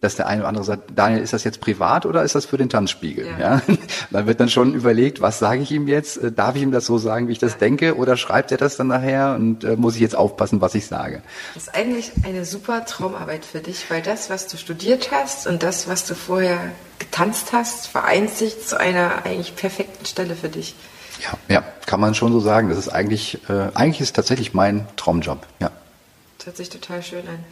dass 0.06 0.15
der 0.15 0.27
eine 0.27 0.42
oder 0.42 0.50
andere 0.50 0.63
sagt, 0.63 0.92
Daniel, 0.96 1.22
ist 1.22 1.34
das 1.34 1.44
jetzt 1.44 1.62
privat 1.62 2.06
oder 2.06 2.24
ist 2.24 2.36
das 2.36 2.46
für 2.46 2.58
den 2.58 2.70
Tanzspiegel? 2.70 3.27
Ja. 3.39 3.39
ja? 3.39 3.62
Dann 4.12 4.27
wird 4.27 4.39
dann 4.39 4.50
schon 4.50 4.74
überlegt, 4.74 5.20
was 5.20 5.39
sage 5.39 5.62
ich 5.62 5.72
ihm 5.72 5.88
jetzt? 5.88 6.18
Äh, 6.18 6.32
darf 6.32 6.56
ich 6.56 6.62
ihm 6.62 6.72
das 6.72 6.86
so 6.86 6.98
sagen, 6.98 7.27
wie 7.27 7.32
ich 7.32 7.39
das 7.39 7.54
ja. 7.54 7.58
denke? 7.60 7.96
Oder 7.98 8.15
schreibt 8.15 8.51
er 8.51 8.58
das 8.58 8.77
dann 8.77 8.88
nachher 8.88 9.36
und 9.36 9.63
äh, 9.63 9.75
muss 9.75 9.96
ich 9.96 10.01
jetzt 10.01 10.15
aufpassen, 10.15 10.62
was 10.62 10.75
ich 10.75 10.86
sage? 10.86 11.22
Das 11.56 11.63
ist 11.63 11.75
eigentlich 11.75 12.12
eine 12.24 12.46
super 12.46 12.86
Traumarbeit 12.86 13.46
für 13.46 13.60
dich, 13.60 13.89
weil 13.89 14.01
das, 14.01 14.30
was 14.30 14.48
du 14.48 14.58
studiert 14.58 15.12
hast 15.12 15.48
und 15.48 15.63
das, 15.63 15.88
was 15.88 16.06
du 16.06 16.13
vorher 16.13 16.60
getanzt 17.00 17.51
hast, 17.51 17.88
vereint 17.88 18.30
sich 18.30 18.62
zu 18.65 18.80
einer 18.80 19.25
eigentlich 19.25 19.56
perfekten 19.56 20.06
Stelle 20.06 20.36
für 20.36 20.50
dich. 20.50 20.75
Ja, 21.22 21.56
ja, 21.56 21.63
kann 21.86 22.00
man 22.00 22.13
schon 22.13 22.32
so 22.32 22.39
sagen. 22.39 22.70
Das 22.70 22.77
ist 22.77 22.89
eigentlich, 22.89 23.39
äh, 23.50 23.70
eigentlich 23.74 24.01
ist 24.01 24.15
tatsächlich 24.15 24.54
mein 24.54 24.88
Traumjob. 24.98 25.46
Ja. 25.60 25.72
Das 26.38 26.48
hört 26.48 26.58
sich 26.58 26.70
total 26.70 27.01
schön 27.01 27.27
an. 27.27 27.44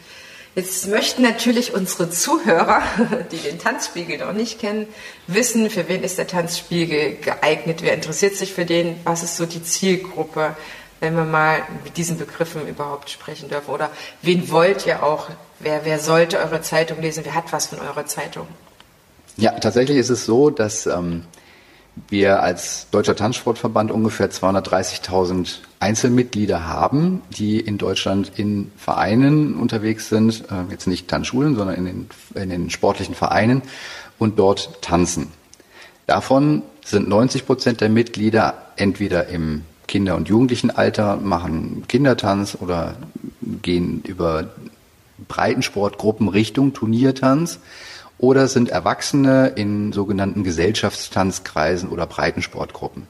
Jetzt 0.54 0.86
möchten 0.86 1.22
natürlich 1.22 1.74
unsere 1.74 2.10
Zuhörer, 2.10 2.82
die 3.32 3.38
den 3.38 3.58
Tanzspiegel 3.58 4.18
noch 4.18 4.32
nicht 4.32 4.60
kennen, 4.60 4.86
wissen, 5.26 5.68
für 5.68 5.88
wen 5.88 6.04
ist 6.04 6.16
der 6.16 6.28
Tanzspiegel 6.28 7.16
geeignet, 7.16 7.82
wer 7.82 7.94
interessiert 7.94 8.36
sich 8.36 8.52
für 8.52 8.64
den, 8.64 8.96
was 9.02 9.24
ist 9.24 9.36
so 9.36 9.46
die 9.46 9.64
Zielgruppe, 9.64 10.56
wenn 11.00 11.16
wir 11.16 11.24
mal 11.24 11.62
mit 11.82 11.96
diesen 11.96 12.18
Begriffen 12.18 12.68
überhaupt 12.68 13.10
sprechen 13.10 13.48
dürfen. 13.48 13.70
Oder 13.70 13.90
wen 14.22 14.48
wollt 14.50 14.86
ihr 14.86 15.02
auch, 15.02 15.28
wer, 15.58 15.84
wer 15.84 15.98
sollte 15.98 16.38
eure 16.38 16.62
Zeitung 16.62 17.00
lesen, 17.00 17.24
wer 17.24 17.34
hat 17.34 17.52
was 17.52 17.66
von 17.66 17.80
eurer 17.80 18.06
Zeitung? 18.06 18.46
Ja, 19.36 19.58
tatsächlich 19.58 19.96
ist 19.96 20.10
es 20.10 20.24
so, 20.24 20.50
dass 20.50 20.86
ähm, 20.86 21.24
wir 22.08 22.42
als 22.42 22.88
Deutscher 22.90 23.14
Tanzsportverband 23.16 23.90
ungefähr 23.90 24.30
230.000 24.30 25.58
Einzelmitglieder 25.78 26.66
haben, 26.66 27.22
die 27.30 27.60
in 27.60 27.78
Deutschland 27.78 28.32
in 28.36 28.72
Vereinen 28.76 29.54
unterwegs 29.56 30.08
sind, 30.08 30.44
äh, 30.50 30.70
jetzt 30.70 30.86
nicht 30.86 31.08
Tanzschulen, 31.08 31.54
sondern 31.54 31.76
in 31.76 31.84
den, 31.84 32.06
in 32.34 32.50
den 32.50 32.70
sportlichen 32.70 33.14
Vereinen 33.14 33.62
und 34.18 34.38
dort 34.38 34.82
tanzen. 34.82 35.28
Davon 36.06 36.62
sind 36.84 37.08
90 37.08 37.46
Prozent 37.46 37.80
der 37.80 37.88
Mitglieder 37.88 38.54
entweder 38.76 39.28
im 39.28 39.62
Kinder- 39.86 40.16
und 40.16 40.28
Jugendlichenalter, 40.28 41.16
machen 41.16 41.84
Kindertanz 41.88 42.56
oder 42.60 42.96
gehen 43.62 44.02
über 44.06 44.48
Breitensportgruppen 45.28 46.28
Richtung 46.28 46.72
Turniertanz 46.72 47.60
oder 48.18 48.48
sind 48.48 48.68
Erwachsene 48.68 49.52
in 49.56 49.92
sogenannten 49.92 50.44
Gesellschaftstanzkreisen 50.44 51.88
oder 51.88 52.06
Breitensportgruppen. 52.06 53.06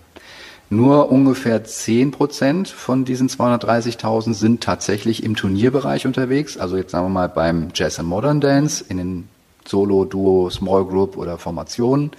Nur 0.70 1.12
ungefähr 1.12 1.62
10 1.62 2.11
Prozent 2.11 2.68
von 2.68 3.04
diesen 3.04 3.28
230.000 3.28 4.34
sind 4.34 4.62
tatsächlich 4.62 5.23
im 5.23 5.37
Turnierbereich 5.37 6.06
unterwegs. 6.06 6.56
Also 6.56 6.76
jetzt 6.76 6.92
sagen 6.92 7.06
wir 7.06 7.11
mal 7.11 7.28
beim 7.28 7.68
Jazz 7.75 7.99
and 7.99 8.08
Modern 8.08 8.40
Dance 8.40 8.84
in 8.88 8.96
den 8.96 9.28
Solo, 9.66 10.04
Duo, 10.04 10.50
Small 10.50 10.84
Group 10.84 11.16
oder 11.16 11.38
Formationen 11.38 12.11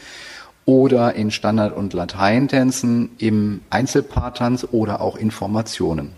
oder 0.66 1.14
in 1.16 1.32
Standard- 1.32 1.76
und 1.76 1.94
Lateintänzen 1.94 3.12
im 3.18 3.62
Einzelpaartanz 3.70 4.68
oder 4.72 5.02
auch 5.02 5.16
in 5.16 5.32
Formationen. 5.32 6.14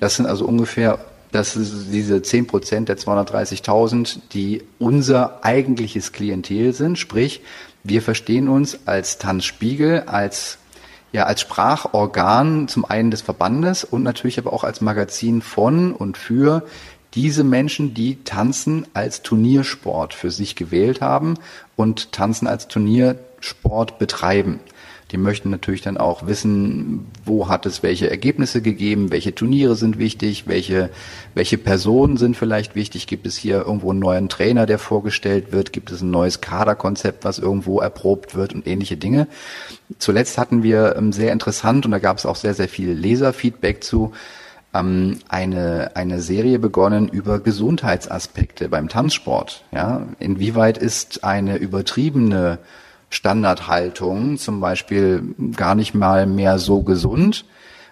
Das 0.00 0.16
sind 0.16 0.26
also 0.26 0.46
ungefähr 0.46 0.98
das 1.34 1.56
ist 1.56 1.88
diese 1.90 2.22
10 2.22 2.46
Prozent 2.46 2.88
der 2.88 2.96
230.000, 2.96 4.18
die 4.32 4.62
unser 4.78 5.44
eigentliches 5.44 6.12
Klientel 6.12 6.72
sind. 6.72 6.96
Sprich, 6.96 7.40
wir 7.82 8.02
verstehen 8.02 8.48
uns 8.48 8.86
als 8.86 9.18
Tanzspiegel, 9.18 10.04
als 10.06 10.58
ja, 11.12 11.26
als 11.26 11.42
Sprachorgan 11.42 12.66
zum 12.66 12.84
einen 12.84 13.12
des 13.12 13.22
Verbandes 13.22 13.84
und 13.84 14.02
natürlich 14.02 14.38
aber 14.38 14.52
auch 14.52 14.64
als 14.64 14.80
Magazin 14.80 15.42
von 15.42 15.92
und 15.92 16.18
für 16.18 16.64
diese 17.14 17.44
Menschen, 17.44 17.94
die 17.94 18.22
Tanzen 18.24 18.86
als 18.94 19.22
Turniersport 19.22 20.12
für 20.12 20.32
sich 20.32 20.56
gewählt 20.56 21.00
haben 21.00 21.34
und 21.76 22.10
Tanzen 22.10 22.48
als 22.48 22.66
Turniersport 22.66 24.00
betreiben. 24.00 24.58
Die 25.14 25.18
möchten 25.18 25.48
natürlich 25.48 25.80
dann 25.80 25.96
auch 25.96 26.26
wissen, 26.26 27.06
wo 27.24 27.48
hat 27.48 27.66
es 27.66 27.84
welche 27.84 28.10
Ergebnisse 28.10 28.62
gegeben, 28.62 29.12
welche 29.12 29.32
Turniere 29.32 29.76
sind 29.76 29.96
wichtig, 29.96 30.48
welche, 30.48 30.90
welche 31.34 31.56
Personen 31.56 32.16
sind 32.16 32.36
vielleicht 32.36 32.74
wichtig, 32.74 33.06
gibt 33.06 33.24
es 33.24 33.36
hier 33.36 33.58
irgendwo 33.58 33.92
einen 33.92 34.00
neuen 34.00 34.28
Trainer, 34.28 34.66
der 34.66 34.80
vorgestellt 34.80 35.52
wird, 35.52 35.72
gibt 35.72 35.92
es 35.92 36.02
ein 36.02 36.10
neues 36.10 36.40
Kaderkonzept, 36.40 37.24
was 37.24 37.38
irgendwo 37.38 37.78
erprobt 37.78 38.34
wird 38.34 38.54
und 38.54 38.66
ähnliche 38.66 38.96
Dinge. 38.96 39.28
Zuletzt 40.00 40.36
hatten 40.36 40.64
wir 40.64 40.96
ähm, 40.96 41.12
sehr 41.12 41.30
interessant 41.30 41.86
und 41.86 41.92
da 41.92 42.00
gab 42.00 42.18
es 42.18 42.26
auch 42.26 42.34
sehr, 42.34 42.54
sehr 42.54 42.68
viel 42.68 42.90
Leserfeedback 42.90 43.84
zu, 43.84 44.10
ähm, 44.74 45.20
eine, 45.28 45.92
eine 45.94 46.22
Serie 46.22 46.58
begonnen 46.58 47.06
über 47.06 47.38
Gesundheitsaspekte 47.38 48.68
beim 48.68 48.88
Tanzsport. 48.88 49.62
Ja, 49.70 50.08
inwieweit 50.18 50.76
ist 50.76 51.22
eine 51.22 51.58
übertriebene 51.58 52.58
Standardhaltung, 53.14 54.38
zum 54.38 54.60
Beispiel 54.60 55.34
gar 55.56 55.74
nicht 55.74 55.94
mal 55.94 56.26
mehr 56.26 56.58
so 56.58 56.82
gesund, 56.82 57.44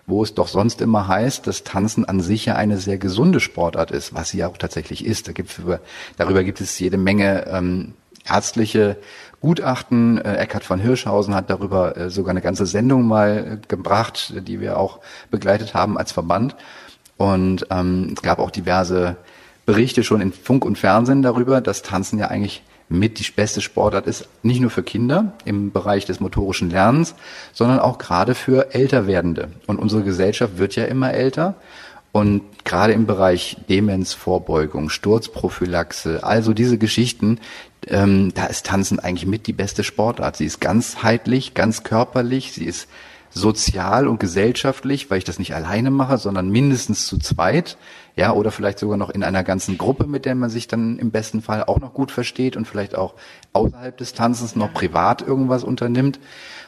wo 0.07 0.23
es 0.23 0.35
doch 0.35 0.49
sonst 0.49 0.81
immer 0.81 1.07
heißt, 1.07 1.47
dass 1.47 1.63
Tanzen 1.63 2.05
an 2.05 2.21
sich 2.21 2.47
ja 2.47 2.57
eine 2.57 2.79
sehr 2.79 2.99
gesunde 2.99 3.41
Sportart 3.41 3.93
ist, 3.93 4.15
was 4.15 4.31
sie 4.31 4.39
ja 4.39 4.49
auch 4.49 4.57
tatsächlich 4.57 5.07
ist. 5.07 5.29
Da 5.29 5.33
gibt's 5.33 5.59
über, 5.59 5.81
darüber 6.17 6.43
gibt 6.43 6.61
es 6.61 6.79
jede 6.79 6.99
Menge 6.99 7.47
ähm, 7.47 7.95
ärztliche 8.29 8.97
Gutachten. 9.41 10.19
Äh, 10.19 10.37
Eckhard 10.37 10.65
von 10.65 10.81
Hirschhausen 10.81 11.35
hat 11.35 11.51
darüber 11.51 11.97
äh, 11.97 12.11
sogar 12.11 12.33
eine 12.33 12.41
ganze 12.41 12.67
Sendung 12.67 13.07
mal 13.07 13.61
äh, 13.63 13.67
gebracht, 13.69 14.35
die 14.37 14.61
wir 14.61 14.77
auch 14.77 14.99
begleitet 15.31 15.75
haben 15.75 15.97
als 15.97 16.13
Verband. 16.13 16.57
Und 17.17 17.67
ähm, 17.71 18.15
es 18.17 18.23
gab 18.23 18.41
auch 18.41 18.51
diverse 18.51 19.17
Berichte 19.67 20.03
schon 20.03 20.21
in 20.21 20.33
Funk 20.33 20.65
und 20.65 20.79
Fernsehen 20.79 21.23
darüber, 21.23 21.61
dass 21.61 21.83
Tanzen 21.83 22.19
ja 22.19 22.27
eigentlich 22.27 22.63
mit 22.93 23.19
die 23.19 23.31
beste 23.31 23.61
Sportart 23.61 24.07
ist, 24.07 24.29
nicht 24.43 24.61
nur 24.61 24.71
für 24.71 24.83
Kinder 24.83 25.33
im 25.45 25.73
Bereich 25.73 26.05
des 26.05 26.21
motorischen 26.21 26.71
Lernens, 26.71 27.15
sondern 27.53 27.81
auch 27.81 27.99
gerade 27.99 28.35
für 28.35 28.75
älter 28.75 29.07
werdende. 29.07 29.49
Und 29.67 29.79
unsere 29.79 30.03
Gesellschaft 30.03 30.59
wird 30.59 30.77
ja 30.77 30.85
immer 30.85 31.13
älter. 31.13 31.55
Und 32.13 32.43
gerade 32.65 32.93
im 32.93 33.07
Bereich 33.07 33.57
Demenzvorbeugung, 33.71 34.91
Sturzprophylaxe, 34.91 36.23
also 36.23 36.53
diese 36.53 36.77
Geschichten, 36.77 37.39
ähm, 37.87 38.33
da 38.35 38.47
ist 38.47 38.67
Tanzen 38.67 39.01
eigentlich 39.01 39.27
mit 39.27 39.47
die 39.47 39.55
beste 39.55 39.83
Sportart. 39.83 40.37
Sie 40.37 40.45
ist 40.45 40.61
ganzheitlich, 40.61 41.55
ganz 41.55 41.85
körperlich, 41.85 42.53
sie 42.53 42.67
ist 42.67 42.87
sozial 43.31 44.07
und 44.09 44.21
gesellschaftlich, 44.21 45.11
weil 45.11 45.19
ich 45.19 45.25
das 45.25 45.39
nicht 45.39 45.55
alleine 45.55 45.91
mache, 45.91 46.19
sondern 46.19 46.51
mindestens 46.51 47.07
zu 47.07 47.19
zweit, 47.19 47.79
ja, 48.17 48.33
oder 48.33 48.51
vielleicht 48.51 48.79
sogar 48.79 48.97
noch 48.97 49.11
in 49.11 49.23
einer 49.23 49.43
ganzen 49.43 49.79
Gruppe, 49.79 50.07
mit 50.07 50.25
der 50.25 50.35
man 50.35 50.51
sich 50.51 50.69
dann 50.69 50.99
im 50.99 51.11
besten 51.11 51.43
Fall 51.43 51.65
auch 51.65 51.81
noch 51.81 51.95
gut 51.95 52.11
versteht 52.11 52.57
und 52.57 52.67
vielleicht 52.67 52.95
auch 52.95 53.15
außerhalb 53.53 53.97
des 53.97 54.13
Tanzens 54.13 54.55
noch 54.55 54.73
privat 54.73 55.23
irgendwas 55.23 55.65
unternimmt. 55.65 56.21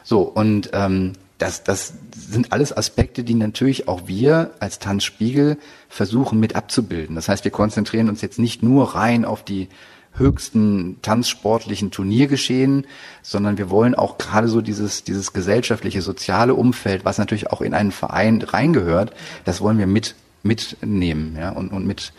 So, 0.02 0.22
und 0.22 0.70
ähm, 0.72 1.12
das, 1.38 1.64
das 1.64 1.94
sind 2.16 2.52
alles 2.52 2.74
Aspekte, 2.74 3.24
die 3.24 3.34
natürlich 3.34 3.88
auch 3.88 4.06
wir 4.06 4.52
als 4.60 4.78
Tanzspiegel 4.78 5.58
versuchen 5.88 6.40
mit 6.40 6.56
abzubilden. 6.56 7.16
Das 7.16 7.28
heißt, 7.28 7.44
wir 7.44 7.50
konzentrieren 7.50 8.08
uns 8.08 8.22
jetzt 8.22 8.38
nicht 8.38 8.62
nur 8.62 8.94
rein 8.94 9.24
auf 9.24 9.42
die 9.42 9.68
höchsten 10.16 11.02
tanzsportlichen 11.02 11.90
Turniergeschehen, 11.90 12.86
sondern 13.22 13.58
wir 13.58 13.68
wollen 13.68 13.94
auch 13.94 14.16
gerade 14.16 14.48
so 14.48 14.60
dieses, 14.60 15.04
dieses 15.04 15.32
gesellschaftliche, 15.32 16.02
soziale 16.02 16.54
Umfeld, 16.54 17.04
was 17.04 17.18
natürlich 17.18 17.50
auch 17.50 17.60
in 17.60 17.74
einen 17.74 17.90
Verein 17.90 18.40
reingehört, 18.40 19.12
das 19.44 19.60
wollen 19.60 19.78
wir 19.78 19.88
mit, 19.88 20.14
mitnehmen, 20.44 21.36
ja, 21.38 21.50
und, 21.50 21.72
und 21.72 21.86
mit 21.86 22.12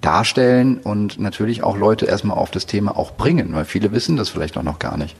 darstellen 0.00 0.78
und 0.78 1.18
natürlich 1.18 1.62
auch 1.62 1.76
Leute 1.76 2.06
erstmal 2.06 2.38
auf 2.38 2.50
das 2.50 2.66
Thema 2.66 2.96
auch 2.96 3.12
bringen, 3.12 3.54
weil 3.54 3.64
viele 3.64 3.92
wissen 3.92 4.16
das 4.16 4.28
vielleicht 4.28 4.56
auch 4.56 4.62
noch 4.62 4.78
gar 4.78 4.96
nicht. 4.96 5.16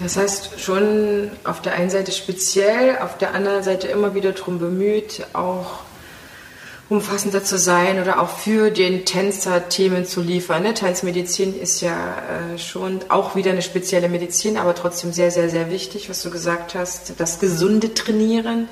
Das 0.00 0.16
heißt, 0.16 0.60
schon 0.60 1.30
auf 1.44 1.62
der 1.62 1.74
einen 1.74 1.90
Seite 1.90 2.10
speziell, 2.10 2.98
auf 2.98 3.16
der 3.18 3.32
anderen 3.32 3.62
Seite 3.62 3.86
immer 3.88 4.14
wieder 4.14 4.32
darum 4.32 4.58
bemüht, 4.58 5.24
auch 5.34 5.80
umfassender 6.94 7.42
zu 7.42 7.58
sein 7.58 8.00
oder 8.00 8.20
auch 8.20 8.28
für 8.38 8.70
den 8.70 9.04
Tänzer 9.04 9.68
Themen 9.68 10.06
zu 10.06 10.22
liefern. 10.22 10.62
Ne? 10.62 10.74
Tanzmedizin 10.74 11.58
ist 11.58 11.80
ja 11.80 11.92
äh, 12.54 12.58
schon 12.58 13.00
auch 13.08 13.34
wieder 13.34 13.50
eine 13.50 13.62
spezielle 13.62 14.08
Medizin, 14.08 14.56
aber 14.56 14.74
trotzdem 14.74 15.12
sehr, 15.12 15.30
sehr, 15.30 15.50
sehr 15.50 15.70
wichtig, 15.70 16.08
was 16.08 16.22
du 16.22 16.30
gesagt 16.30 16.74
hast, 16.74 17.14
das 17.18 17.40
gesunde 17.40 17.94
Trainieren. 17.94 18.68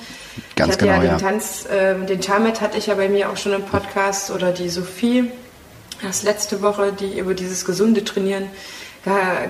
Ganz 0.56 0.68
ich 0.68 0.72
hatte 0.74 0.86
genau, 0.86 0.92
ja 0.94 1.00
den 1.00 1.10
ja. 1.10 1.18
Tanz, 1.18 1.66
äh, 1.66 1.94
den 2.06 2.20
Tamet 2.20 2.60
hatte 2.60 2.78
ich 2.78 2.86
ja 2.86 2.94
bei 2.94 3.08
mir 3.08 3.30
auch 3.30 3.36
schon 3.36 3.52
im 3.52 3.62
Podcast 3.62 4.30
oder 4.30 4.52
die 4.52 4.68
Sophie 4.68 5.30
erst 6.02 6.22
letzte 6.22 6.62
Woche, 6.62 6.92
die 6.92 7.18
über 7.18 7.34
dieses 7.34 7.64
gesunde 7.64 8.04
Trainieren 8.04 8.48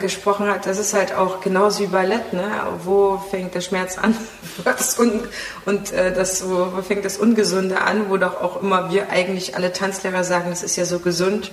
gesprochen 0.00 0.47
hat, 0.47 0.64
das 0.64 0.78
ist 0.78 0.94
halt 0.94 1.14
auch 1.14 1.40
genauso 1.40 1.80
wie 1.80 1.87
Ballett, 1.87 2.32
ne? 2.32 2.50
Wo 2.85 3.18
fängt 3.18 3.54
der 3.54 3.61
Schmerz 3.61 3.99
an? 3.99 4.16
Was 4.64 4.99
un 4.99 5.21
und 5.66 5.92
äh, 5.92 6.12
das, 6.12 6.49
wo, 6.49 6.73
wo 6.75 6.80
fängt 6.80 7.04
das 7.04 7.18
Ungesunde 7.18 7.82
an? 7.82 8.09
Wo 8.09 8.16
doch 8.16 8.40
auch 8.40 8.62
immer 8.62 8.90
wir 8.90 9.11
eigentlich 9.11 9.54
alle 9.54 9.73
Tanzlehrer 9.73 10.25
sagen, 10.25 10.49
das 10.49 10.62
ist 10.62 10.76
ja 10.76 10.87
so 10.87 11.00
gesund. 11.00 11.52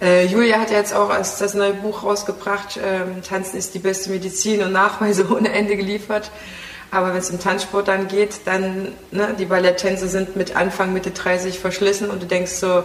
Äh, 0.00 0.26
Julia 0.26 0.58
hat 0.58 0.70
ja 0.70 0.78
jetzt 0.78 0.94
auch 0.94 1.10
als 1.10 1.38
das 1.38 1.52
neue 1.52 1.74
Buch 1.74 2.04
rausgebracht, 2.04 2.78
ähm, 2.82 3.22
Tanzen 3.22 3.58
ist 3.58 3.74
die 3.74 3.80
beste 3.80 4.10
Medizin 4.10 4.62
und 4.62 4.72
Nachweise 4.72 5.26
ohne 5.30 5.52
Ende 5.52 5.76
geliefert. 5.76 6.30
Aber 6.90 7.08
wenn 7.08 7.18
es 7.18 7.30
im 7.30 7.40
Tanzsport 7.40 7.88
dann 7.88 8.06
geht, 8.06 8.46
dann, 8.46 8.92
ne, 9.10 9.34
die 9.38 9.46
Balletttänze 9.46 10.08
sind 10.08 10.36
mit 10.36 10.54
Anfang, 10.56 10.92
Mitte 10.92 11.10
30 11.10 11.58
verschlissen 11.58 12.10
und 12.10 12.22
du 12.22 12.26
denkst 12.26 12.52
so, 12.52 12.84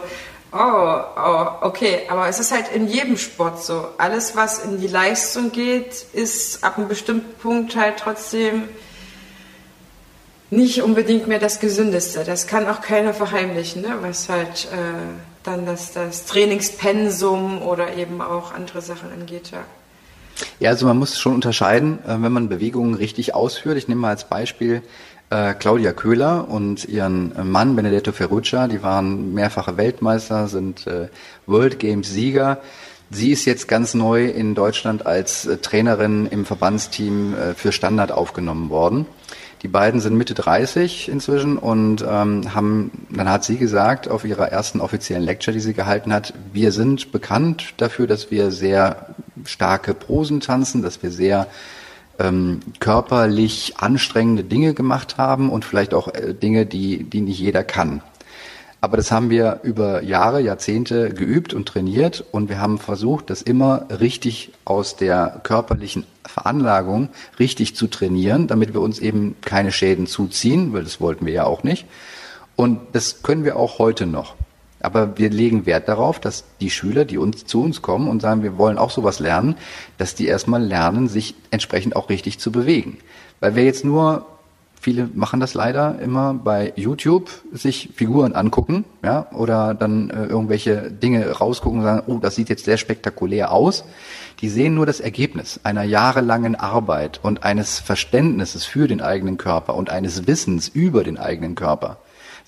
Oh, 0.53 1.01
oh, 1.15 1.47
okay, 1.61 2.01
aber 2.09 2.27
es 2.27 2.39
ist 2.39 2.51
halt 2.51 2.65
in 2.73 2.87
jedem 2.87 3.17
Sport 3.17 3.63
so. 3.63 3.87
Alles, 3.97 4.35
was 4.35 4.59
in 4.59 4.81
die 4.81 4.87
Leistung 4.87 5.51
geht, 5.51 6.05
ist 6.11 6.63
ab 6.63 6.77
einem 6.77 6.89
bestimmten 6.89 7.33
Punkt 7.39 7.75
halt 7.77 7.97
trotzdem 7.97 8.67
nicht 10.49 10.83
unbedingt 10.83 11.27
mehr 11.27 11.39
das 11.39 11.61
Gesündeste. 11.61 12.25
Das 12.25 12.47
kann 12.47 12.67
auch 12.67 12.81
keiner 12.81 13.13
verheimlichen, 13.13 13.81
ne? 13.81 13.95
was 14.01 14.27
halt 14.27 14.67
äh, 14.73 15.13
dann 15.43 15.65
das, 15.65 15.93
das 15.93 16.25
Trainingspensum 16.25 17.61
oder 17.61 17.95
eben 17.95 18.21
auch 18.21 18.53
andere 18.53 18.81
Sachen 18.81 19.09
angeht. 19.13 19.51
Ja. 19.51 19.63
Ja, 20.59 20.69
also 20.71 20.85
man 20.85 20.97
muss 20.97 21.19
schon 21.19 21.33
unterscheiden, 21.33 21.99
äh, 22.05 22.21
wenn 22.21 22.31
man 22.31 22.49
Bewegungen 22.49 22.93
richtig 22.95 23.33
ausführt. 23.33 23.77
Ich 23.77 23.87
nehme 23.87 24.01
mal 24.01 24.09
als 24.09 24.25
Beispiel 24.25 24.81
äh, 25.31 25.53
Claudia 25.53 25.93
Köhler 25.93 26.47
und 26.49 26.85
ihren 26.85 27.33
Mann 27.49 27.75
Benedetto 27.75 28.11
Ferruccia, 28.11 28.67
die 28.67 28.83
waren 28.83 29.33
mehrfache 29.33 29.77
Weltmeister, 29.77 30.47
sind 30.47 30.85
äh, 30.85 31.07
World 31.47 31.79
Games 31.79 32.11
Sieger. 32.11 32.59
Sie 33.09 33.31
ist 33.31 33.45
jetzt 33.45 33.67
ganz 33.67 33.93
neu 33.93 34.25
in 34.25 34.55
Deutschland 34.55 35.05
als 35.05 35.45
äh, 35.45 35.57
Trainerin 35.57 36.27
im 36.27 36.45
Verbandsteam 36.45 37.33
äh, 37.33 37.53
für 37.55 37.71
Standard 37.71 38.11
aufgenommen 38.11 38.69
worden. 38.69 39.05
Die 39.63 39.67
beiden 39.67 40.01
sind 40.01 40.17
Mitte 40.17 40.33
30 40.33 41.07
inzwischen 41.07 41.57
und 41.57 42.03
ähm, 42.07 42.55
haben, 42.55 43.05
dann 43.09 43.29
hat 43.29 43.43
sie 43.43 43.57
gesagt 43.57 44.09
auf 44.09 44.25
ihrer 44.25 44.47
ersten 44.47 44.81
offiziellen 44.81 45.23
Lecture, 45.23 45.53
die 45.53 45.59
sie 45.59 45.73
gehalten 45.73 46.11
hat, 46.11 46.33
wir 46.51 46.71
sind 46.71 47.11
bekannt 47.11 47.75
dafür, 47.77 48.07
dass 48.07 48.31
wir 48.31 48.49
sehr 48.51 49.13
starke 49.45 49.93
Prosen 49.93 50.39
tanzen, 50.39 50.81
dass 50.81 51.03
wir 51.03 51.11
sehr 51.11 51.47
ähm, 52.19 52.59
körperlich 52.79 53.75
anstrengende 53.77 54.43
Dinge 54.43 54.73
gemacht 54.73 55.17
haben 55.17 55.49
und 55.49 55.65
vielleicht 55.65 55.93
auch 55.93 56.07
äh, 56.13 56.33
Dinge, 56.33 56.65
die, 56.65 57.03
die 57.03 57.21
nicht 57.21 57.39
jeder 57.39 57.63
kann. 57.63 58.01
Aber 58.83 58.97
das 58.97 59.11
haben 59.11 59.29
wir 59.29 59.59
über 59.61 60.01
Jahre, 60.01 60.41
Jahrzehnte 60.41 61.11
geübt 61.11 61.53
und 61.53 61.67
trainiert 61.67 62.25
und 62.31 62.49
wir 62.49 62.59
haben 62.59 62.79
versucht, 62.79 63.29
das 63.29 63.43
immer 63.43 63.85
richtig 63.99 64.51
aus 64.65 64.95
der 64.95 65.39
körperlichen 65.43 66.05
Veranlagung 66.25 67.09
richtig 67.37 67.75
zu 67.75 67.85
trainieren, 67.85 68.47
damit 68.47 68.73
wir 68.73 68.81
uns 68.81 68.97
eben 68.97 69.35
keine 69.41 69.71
Schäden 69.71 70.07
zuziehen, 70.07 70.73
weil 70.73 70.83
das 70.83 70.99
wollten 70.99 71.27
wir 71.27 71.33
ja 71.33 71.43
auch 71.43 71.63
nicht. 71.63 71.85
Und 72.55 72.79
das 72.93 73.21
können 73.21 73.43
wir 73.43 73.55
auch 73.55 73.77
heute 73.77 74.07
noch. 74.07 74.35
Aber 74.81 75.17
wir 75.17 75.29
legen 75.29 75.65
Wert 75.65 75.87
darauf, 75.87 76.19
dass 76.19 76.43
die 76.59 76.69
Schüler, 76.69 77.05
die 77.05 77.17
uns 77.17 77.45
zu 77.45 77.61
uns 77.63 77.81
kommen 77.81 78.07
und 78.07 78.21
sagen, 78.21 78.43
wir 78.43 78.57
wollen 78.57 78.77
auch 78.77 78.89
sowas 78.89 79.19
lernen, 79.19 79.55
dass 79.97 80.15
die 80.15 80.27
erstmal 80.27 80.63
lernen, 80.63 81.07
sich 81.07 81.35
entsprechend 81.51 81.95
auch 81.95 82.09
richtig 82.09 82.39
zu 82.39 82.51
bewegen. 82.51 82.97
Weil 83.39 83.55
wir 83.55 83.63
jetzt 83.63 83.85
nur, 83.85 84.25
viele 84.79 85.09
machen 85.13 85.39
das 85.39 85.53
leider 85.53 85.99
immer 85.99 86.33
bei 86.33 86.73
YouTube, 86.75 87.29
sich 87.51 87.89
Figuren 87.95 88.33
angucken, 88.33 88.85
ja, 89.03 89.27
oder 89.31 89.73
dann 89.73 90.09
äh, 90.09 90.25
irgendwelche 90.25 90.91
Dinge 90.91 91.29
rausgucken 91.29 91.79
und 91.79 91.85
sagen, 91.85 92.03
oh, 92.07 92.17
das 92.17 92.35
sieht 92.35 92.49
jetzt 92.49 92.65
sehr 92.65 92.77
spektakulär 92.77 93.51
aus. 93.51 93.83
Die 94.41 94.49
sehen 94.49 94.73
nur 94.73 94.87
das 94.87 94.99
Ergebnis 94.99 95.59
einer 95.63 95.83
jahrelangen 95.83 96.55
Arbeit 96.55 97.19
und 97.21 97.43
eines 97.43 97.79
Verständnisses 97.79 98.65
für 98.65 98.87
den 98.87 99.01
eigenen 99.01 99.37
Körper 99.37 99.75
und 99.75 99.91
eines 99.91 100.25
Wissens 100.25 100.67
über 100.67 101.03
den 101.03 101.17
eigenen 101.19 101.53
Körper. 101.53 101.97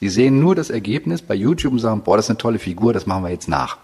Sie 0.03 0.09
sehen 0.09 0.41
nur 0.41 0.53
das 0.53 0.69
Ergebnis 0.69 1.21
bei 1.21 1.33
YouTube 1.33 1.71
und 1.71 1.79
sagen, 1.79 2.01
boah, 2.01 2.17
das 2.17 2.25
ist 2.25 2.31
eine 2.31 2.37
tolle 2.37 2.59
Figur, 2.59 2.91
das 2.91 3.05
machen 3.05 3.23
wir 3.23 3.29
jetzt 3.29 3.47
nach. 3.47 3.77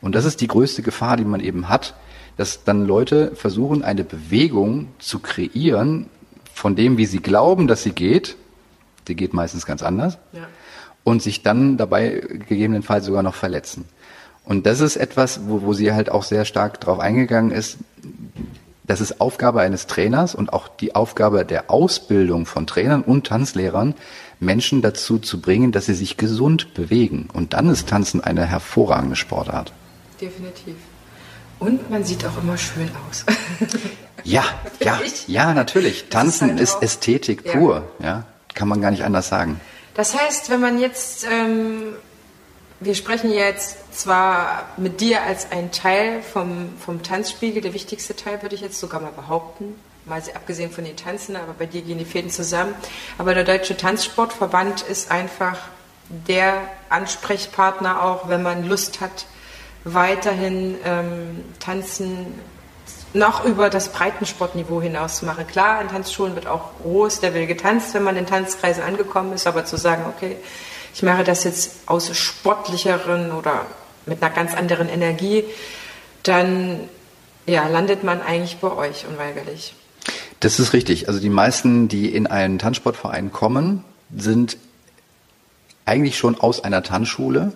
Und 0.00 0.14
das 0.14 0.24
ist 0.24 0.40
die 0.40 0.46
größte 0.46 0.80
Gefahr, 0.80 1.18
die 1.18 1.26
man 1.26 1.40
eben 1.40 1.68
hat, 1.68 1.92
dass 2.38 2.64
dann 2.64 2.86
Leute 2.86 3.36
versuchen, 3.36 3.84
eine 3.84 4.04
Bewegung 4.04 4.88
zu 4.98 5.18
kreieren 5.18 6.06
von 6.54 6.76
dem, 6.76 6.96
wie 6.96 7.04
sie 7.04 7.18
glauben, 7.18 7.66
dass 7.66 7.82
sie 7.82 7.90
geht. 7.90 8.36
Die 9.06 9.16
geht 9.16 9.34
meistens 9.34 9.66
ganz 9.66 9.82
anders. 9.82 10.16
Ja. 10.32 10.46
Und 11.04 11.20
sich 11.20 11.42
dann 11.42 11.76
dabei 11.76 12.22
gegebenenfalls 12.48 13.04
sogar 13.04 13.22
noch 13.22 13.34
verletzen. 13.34 13.84
Und 14.46 14.64
das 14.64 14.80
ist 14.80 14.96
etwas, 14.96 15.40
wo, 15.46 15.60
wo 15.60 15.74
sie 15.74 15.92
halt 15.92 16.10
auch 16.10 16.22
sehr 16.22 16.46
stark 16.46 16.80
drauf 16.80 17.00
eingegangen 17.00 17.50
ist. 17.50 17.76
Das 18.84 19.02
ist 19.02 19.20
Aufgabe 19.20 19.60
eines 19.60 19.86
Trainers 19.88 20.34
und 20.34 20.54
auch 20.54 20.68
die 20.68 20.94
Aufgabe 20.94 21.44
der 21.44 21.70
Ausbildung 21.70 22.46
von 22.46 22.66
Trainern 22.66 23.02
und 23.02 23.26
Tanzlehrern, 23.26 23.94
Menschen 24.40 24.82
dazu 24.82 25.18
zu 25.18 25.40
bringen, 25.40 25.72
dass 25.72 25.86
sie 25.86 25.94
sich 25.94 26.16
gesund 26.16 26.74
bewegen. 26.74 27.28
Und 27.32 27.54
dann 27.54 27.68
ist 27.70 27.88
Tanzen 27.88 28.22
eine 28.22 28.44
hervorragende 28.46 29.16
Sportart. 29.16 29.72
Definitiv. 30.20 30.76
Und 31.58 31.90
man 31.90 32.04
sieht 32.04 32.24
auch 32.24 32.36
immer 32.42 32.58
schön 32.58 32.90
aus. 33.08 33.24
ja, 34.24 34.44
ja, 34.80 35.00
ja, 35.26 35.54
natürlich. 35.54 36.06
Tanzen 36.10 36.58
ist, 36.58 36.74
halt 36.74 36.82
ist 36.82 36.94
Ästhetik 36.94 37.44
pur. 37.44 37.84
Ja. 37.98 38.06
ja. 38.06 38.24
kann 38.54 38.68
man 38.68 38.80
gar 38.80 38.90
nicht 38.90 39.04
anders 39.04 39.28
sagen. 39.28 39.60
Das 39.94 40.18
heißt, 40.18 40.50
wenn 40.50 40.60
man 40.60 40.78
jetzt, 40.78 41.26
ähm, 41.30 41.94
wir 42.80 42.94
sprechen 42.94 43.32
jetzt 43.32 43.76
zwar 43.96 44.68
mit 44.76 45.00
dir 45.00 45.22
als 45.22 45.52
ein 45.52 45.70
Teil 45.70 46.20
vom, 46.22 46.70
vom 46.78 47.02
Tanzspiegel, 47.02 47.62
der 47.62 47.74
wichtigste 47.74 48.16
Teil 48.16 48.42
würde 48.42 48.56
ich 48.56 48.60
jetzt 48.60 48.80
sogar 48.80 49.00
mal 49.00 49.12
behaupten, 49.12 49.76
mal 50.06 50.22
abgesehen 50.34 50.70
von 50.70 50.84
den 50.84 50.96
Tanzen, 50.96 51.36
aber 51.36 51.54
bei 51.58 51.66
dir 51.66 51.82
gehen 51.82 51.98
die 51.98 52.04
Fäden 52.04 52.30
zusammen. 52.30 52.74
Aber 53.18 53.34
der 53.34 53.44
Deutsche 53.44 53.76
Tanzsportverband 53.76 54.82
ist 54.82 55.10
einfach 55.10 55.58
der 56.08 56.60
Ansprechpartner 56.90 58.02
auch, 58.02 58.28
wenn 58.28 58.42
man 58.42 58.68
Lust 58.68 59.00
hat, 59.00 59.26
weiterhin 59.84 60.76
ähm, 60.84 61.44
Tanzen 61.60 62.38
noch 63.12 63.44
über 63.44 63.70
das 63.70 63.90
Breitensportniveau 63.90 64.82
hinaus 64.82 65.18
zu 65.18 65.26
machen. 65.26 65.46
Klar, 65.46 65.80
in 65.80 65.88
Tanzschulen 65.88 66.34
wird 66.34 66.46
auch 66.46 66.70
hohes 66.82 67.22
Level 67.22 67.46
getanzt, 67.46 67.94
wenn 67.94 68.02
man 68.02 68.16
in 68.16 68.26
Tanzkreisen 68.26 68.82
angekommen 68.82 69.32
ist, 69.32 69.46
aber 69.46 69.64
zu 69.64 69.76
sagen, 69.76 70.04
okay, 70.08 70.36
ich 70.92 71.02
mache 71.02 71.24
das 71.24 71.44
jetzt 71.44 71.76
aus 71.86 72.14
sportlicheren 72.16 73.32
oder 73.32 73.66
mit 74.06 74.22
einer 74.22 74.34
ganz 74.34 74.54
anderen 74.54 74.88
Energie, 74.88 75.44
dann 76.24 76.88
ja, 77.46 77.68
landet 77.68 78.04
man 78.04 78.20
eigentlich 78.20 78.58
bei 78.58 78.72
euch 78.72 79.06
unweigerlich. 79.06 79.74
Das 80.40 80.58
ist 80.60 80.72
richtig. 80.72 81.08
Also 81.08 81.20
die 81.20 81.30
meisten, 81.30 81.88
die 81.88 82.14
in 82.14 82.26
einen 82.26 82.58
Tanzsportverein 82.58 83.32
kommen, 83.32 83.84
sind 84.14 84.56
eigentlich 85.86 86.16
schon 86.16 86.38
aus 86.38 86.62
einer 86.64 86.82
Tanzschule, 86.82 87.52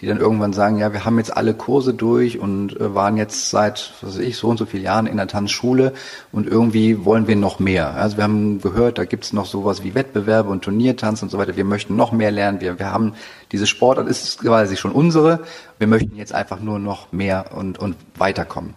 die 0.00 0.06
dann 0.06 0.18
irgendwann 0.18 0.52
sagen, 0.52 0.78
ja, 0.78 0.92
wir 0.92 1.04
haben 1.04 1.18
jetzt 1.18 1.36
alle 1.36 1.54
Kurse 1.54 1.94
durch 1.94 2.38
und 2.38 2.78
äh, 2.80 2.94
waren 2.94 3.16
jetzt 3.16 3.50
seit, 3.50 3.92
was 4.00 4.14
weiß 4.14 4.20
ich, 4.20 4.36
so 4.36 4.48
und 4.48 4.56
so 4.56 4.66
vielen 4.66 4.82
Jahren 4.82 5.06
in 5.06 5.16
der 5.16 5.28
Tanzschule 5.28 5.92
und 6.32 6.48
irgendwie 6.48 7.04
wollen 7.04 7.28
wir 7.28 7.36
noch 7.36 7.60
mehr. 7.60 7.94
Also 7.94 8.16
wir 8.16 8.24
haben 8.24 8.60
gehört, 8.60 8.98
da 8.98 9.04
gibt's 9.04 9.32
noch 9.32 9.46
sowas 9.46 9.84
wie 9.84 9.94
Wettbewerbe 9.94 10.50
und 10.50 10.64
Turniertanz 10.64 11.22
und 11.22 11.30
so 11.30 11.38
weiter. 11.38 11.56
Wir 11.56 11.64
möchten 11.64 11.94
noch 11.94 12.10
mehr 12.10 12.32
lernen. 12.32 12.60
Wir, 12.60 12.80
wir 12.80 12.90
haben 12.90 13.14
diese 13.52 13.66
Sportart 13.66 14.08
ist 14.08 14.40
quasi 14.40 14.76
schon 14.76 14.92
unsere. 14.92 15.40
Wir 15.78 15.86
möchten 15.86 16.16
jetzt 16.16 16.34
einfach 16.34 16.60
nur 16.60 16.80
noch 16.80 17.12
mehr 17.12 17.50
und, 17.54 17.78
und 17.78 17.96
weiterkommen. 18.16 18.74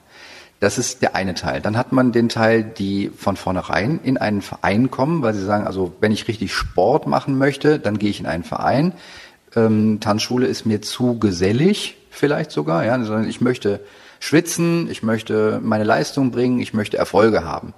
Das 0.66 0.78
ist 0.78 1.02
der 1.02 1.16
eine 1.16 1.36
Teil. 1.36 1.62
Dann 1.62 1.78
hat 1.78 1.92
man 1.92 2.12
den 2.12 2.28
Teil, 2.28 2.64
die 2.64 3.12
von 3.16 3.38
vornherein 3.38 4.00
in 4.04 4.18
einen 4.18 4.42
Verein 4.42 4.92
kommen, 4.92 5.22
weil 5.22 5.34
sie 5.34 5.46
sagen, 5.46 5.68
also 5.68 5.94
wenn 6.00 6.12
ich 6.12 6.28
richtig 6.28 6.54
Sport 6.54 7.08
machen 7.08 7.38
möchte, 7.38 7.80
dann 7.80 8.00
gehe 8.00 8.10
ich 8.10 8.20
in 8.20 8.26
einen 8.26 8.44
Verein 8.44 8.94
ähm, 9.56 10.00
Tanzschule 10.00 10.48
ist 10.48 10.66
mir 10.66 10.82
zu 10.82 11.18
gesellig, 11.20 11.98
vielleicht 12.10 12.52
sogar, 12.52 12.86
ja, 12.86 13.02
sondern 13.04 13.28
ich 13.28 13.42
möchte 13.42 13.80
schwitzen, 14.20 14.90
ich 14.90 15.04
möchte 15.04 15.60
meine 15.64 15.84
Leistung 15.84 16.32
bringen, 16.32 16.60
ich 16.60 16.74
möchte 16.74 16.98
Erfolge 16.98 17.44
haben. 17.44 17.74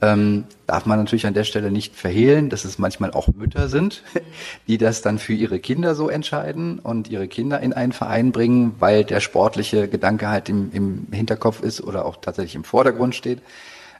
Ähm, 0.00 0.44
darf 0.68 0.86
man 0.86 0.98
natürlich 0.98 1.26
an 1.26 1.34
der 1.34 1.42
Stelle 1.42 1.72
nicht 1.72 1.96
verhehlen, 1.96 2.50
dass 2.50 2.64
es 2.64 2.78
manchmal 2.78 3.10
auch 3.10 3.28
Mütter 3.28 3.68
sind, 3.68 4.04
die 4.68 4.78
das 4.78 5.02
dann 5.02 5.18
für 5.18 5.32
ihre 5.32 5.58
Kinder 5.58 5.96
so 5.96 6.08
entscheiden 6.08 6.78
und 6.78 7.08
ihre 7.10 7.26
Kinder 7.26 7.60
in 7.60 7.72
einen 7.72 7.92
Verein 7.92 8.30
bringen, 8.30 8.76
weil 8.78 9.04
der 9.04 9.18
sportliche 9.18 9.88
Gedanke 9.88 10.28
halt 10.28 10.48
im, 10.48 10.70
im 10.72 11.06
Hinterkopf 11.10 11.62
ist 11.62 11.80
oder 11.80 12.04
auch 12.04 12.16
tatsächlich 12.16 12.54
im 12.54 12.64
Vordergrund 12.64 13.16
steht. 13.16 13.40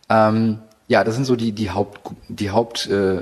Ähm, 0.08 0.58
ja, 0.86 1.02
das 1.02 1.16
sind 1.16 1.24
so 1.24 1.34
die, 1.34 1.52
die 1.52 1.70
Haupt, 1.70 2.00
die 2.28 2.50
Haupt, 2.50 2.86
äh, 2.86 3.20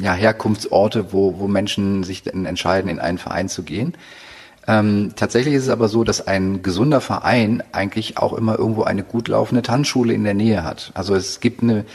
ja, 0.00 0.14
Herkunftsorte, 0.14 1.12
wo, 1.12 1.38
wo 1.38 1.48
Menschen 1.48 2.02
sich 2.02 2.22
dann 2.22 2.46
entscheiden, 2.46 2.90
in 2.90 2.98
einen 2.98 3.18
Verein 3.18 3.48
zu 3.48 3.62
gehen. 3.62 3.94
Ähm, 4.68 5.12
tatsächlich 5.16 5.54
ist 5.54 5.64
es 5.64 5.68
aber 5.70 5.88
so, 5.88 6.04
dass 6.04 6.26
ein 6.26 6.62
gesunder 6.62 7.00
Verein 7.00 7.62
eigentlich 7.72 8.18
auch 8.18 8.34
immer 8.34 8.58
irgendwo 8.58 8.82
eine 8.82 9.02
gut 9.02 9.28
laufende 9.28 9.62
Tanzschule 9.62 10.12
in 10.12 10.24
der 10.24 10.34
Nähe 10.34 10.62
hat. 10.62 10.92
Also 10.94 11.14
es 11.14 11.40
gibt 11.40 11.62
eine, 11.62 11.86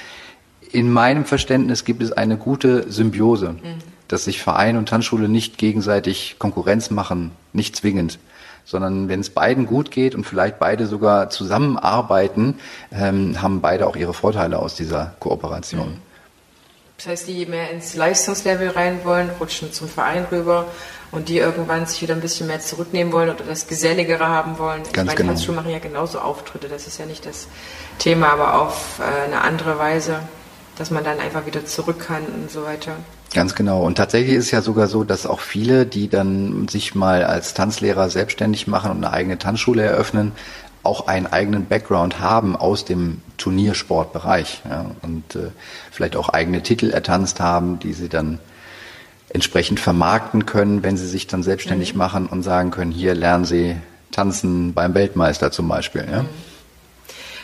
in 0.71 0.91
meinem 0.91 1.23
Verständnis 1.23 1.85
gibt 1.85 2.01
es 2.01 2.11
eine 2.11 2.35
gute 2.35 2.91
Symbiose, 2.91 3.51
mhm. 3.51 3.79
dass 4.07 4.25
sich 4.25 4.41
Verein 4.41 4.75
und 4.75 4.89
Tanzschule 4.89 5.29
nicht 5.29 5.59
gegenseitig 5.59 6.37
Konkurrenz 6.39 6.89
machen, 6.89 7.31
nicht 7.53 7.75
zwingend 7.75 8.19
sondern 8.65 9.09
wenn 9.09 9.19
es 9.19 9.29
beiden 9.29 9.65
gut 9.65 9.91
geht 9.91 10.15
und 10.15 10.25
vielleicht 10.25 10.59
beide 10.59 10.87
sogar 10.87 11.29
zusammenarbeiten, 11.29 12.55
ähm, 12.93 13.41
haben 13.41 13.59
beide 13.59 13.85
auch 13.87 13.95
ihre 13.95 14.13
Vorteile 14.13 14.59
aus 14.59 14.75
dieser 14.75 15.15
Kooperation. 15.19 15.89
Mhm. 15.89 16.12
Das 16.97 17.07
heißt, 17.07 17.27
die 17.27 17.45
mehr 17.45 17.71
ins 17.71 17.95
Leistungslevel 17.95 18.69
rein 18.69 19.01
wollen, 19.03 19.29
rutschen 19.39 19.73
zum 19.73 19.89
Verein 19.89 20.25
rüber 20.31 20.67
und 21.11 21.29
die 21.29 21.37
irgendwann 21.37 21.85
sich 21.85 22.01
wieder 22.01 22.15
ein 22.15 22.21
bisschen 22.21 22.47
mehr 22.47 22.59
zurücknehmen 22.59 23.13
wollen 23.13 23.29
oder 23.29 23.43
das 23.43 23.67
Geselligere 23.67 24.27
haben 24.27 24.57
wollen. 24.57 24.83
Ganz 24.83 24.89
ich 24.89 25.03
meine, 25.05 25.15
genau. 25.15 25.29
Tanzschulen 25.29 25.55
machen 25.55 25.71
ja 25.71 25.79
genauso 25.79 26.19
Auftritte, 26.19 26.67
das 26.67 26.87
ist 26.87 26.99
ja 26.99 27.05
nicht 27.05 27.25
das 27.25 27.47
Thema, 27.99 28.31
aber 28.31 28.61
auf 28.61 28.99
äh, 28.99 29.25
eine 29.25 29.41
andere 29.41 29.77
Weise, 29.77 30.19
dass 30.77 30.91
man 30.91 31.03
dann 31.03 31.19
einfach 31.19 31.45
wieder 31.45 31.65
zurück 31.65 31.99
kann 31.99 32.25
und 32.25 32.49
so 32.49 32.63
weiter. 32.63 32.93
Ganz 33.33 33.55
genau. 33.55 33.83
Und 33.83 33.95
tatsächlich 33.95 34.35
ist 34.35 34.45
es 34.45 34.51
ja 34.51 34.61
sogar 34.61 34.87
so, 34.87 35.03
dass 35.03 35.25
auch 35.25 35.39
viele, 35.39 35.85
die 35.85 36.07
dann 36.07 36.67
sich 36.67 36.93
mal 36.93 37.23
als 37.23 37.53
Tanzlehrer 37.53 38.09
selbstständig 38.09 38.67
machen 38.67 38.91
und 38.91 38.97
eine 38.97 39.11
eigene 39.11 39.39
Tanzschule 39.39 39.83
eröffnen, 39.83 40.33
auch 40.83 41.07
einen 41.07 41.27
eigenen 41.27 41.65
Background 41.65 42.19
haben 42.19 42.55
aus 42.55 42.85
dem 42.85 43.21
Turniersportbereich 43.37 44.61
ja, 44.69 44.85
und 45.01 45.35
äh, 45.35 45.51
vielleicht 45.91 46.15
auch 46.15 46.29
eigene 46.29 46.61
Titel 46.61 46.89
ertanzt 46.89 47.39
haben, 47.39 47.79
die 47.79 47.93
sie 47.93 48.09
dann 48.09 48.39
entsprechend 49.29 49.79
vermarkten 49.79 50.45
können, 50.45 50.83
wenn 50.83 50.97
sie 50.97 51.07
sich 51.07 51.27
dann 51.27 51.41
selbstständig 51.41 51.93
mhm. 51.93 51.97
machen 51.97 52.25
und 52.27 52.43
sagen 52.43 52.71
können, 52.71 52.91
hier 52.91 53.15
lernen 53.15 53.45
sie 53.45 53.77
tanzen 54.11 54.73
beim 54.73 54.93
Weltmeister 54.93 55.51
zum 55.51 55.67
Beispiel. 55.67 56.05
Ja. 56.09 56.23
Mhm. 56.23 56.29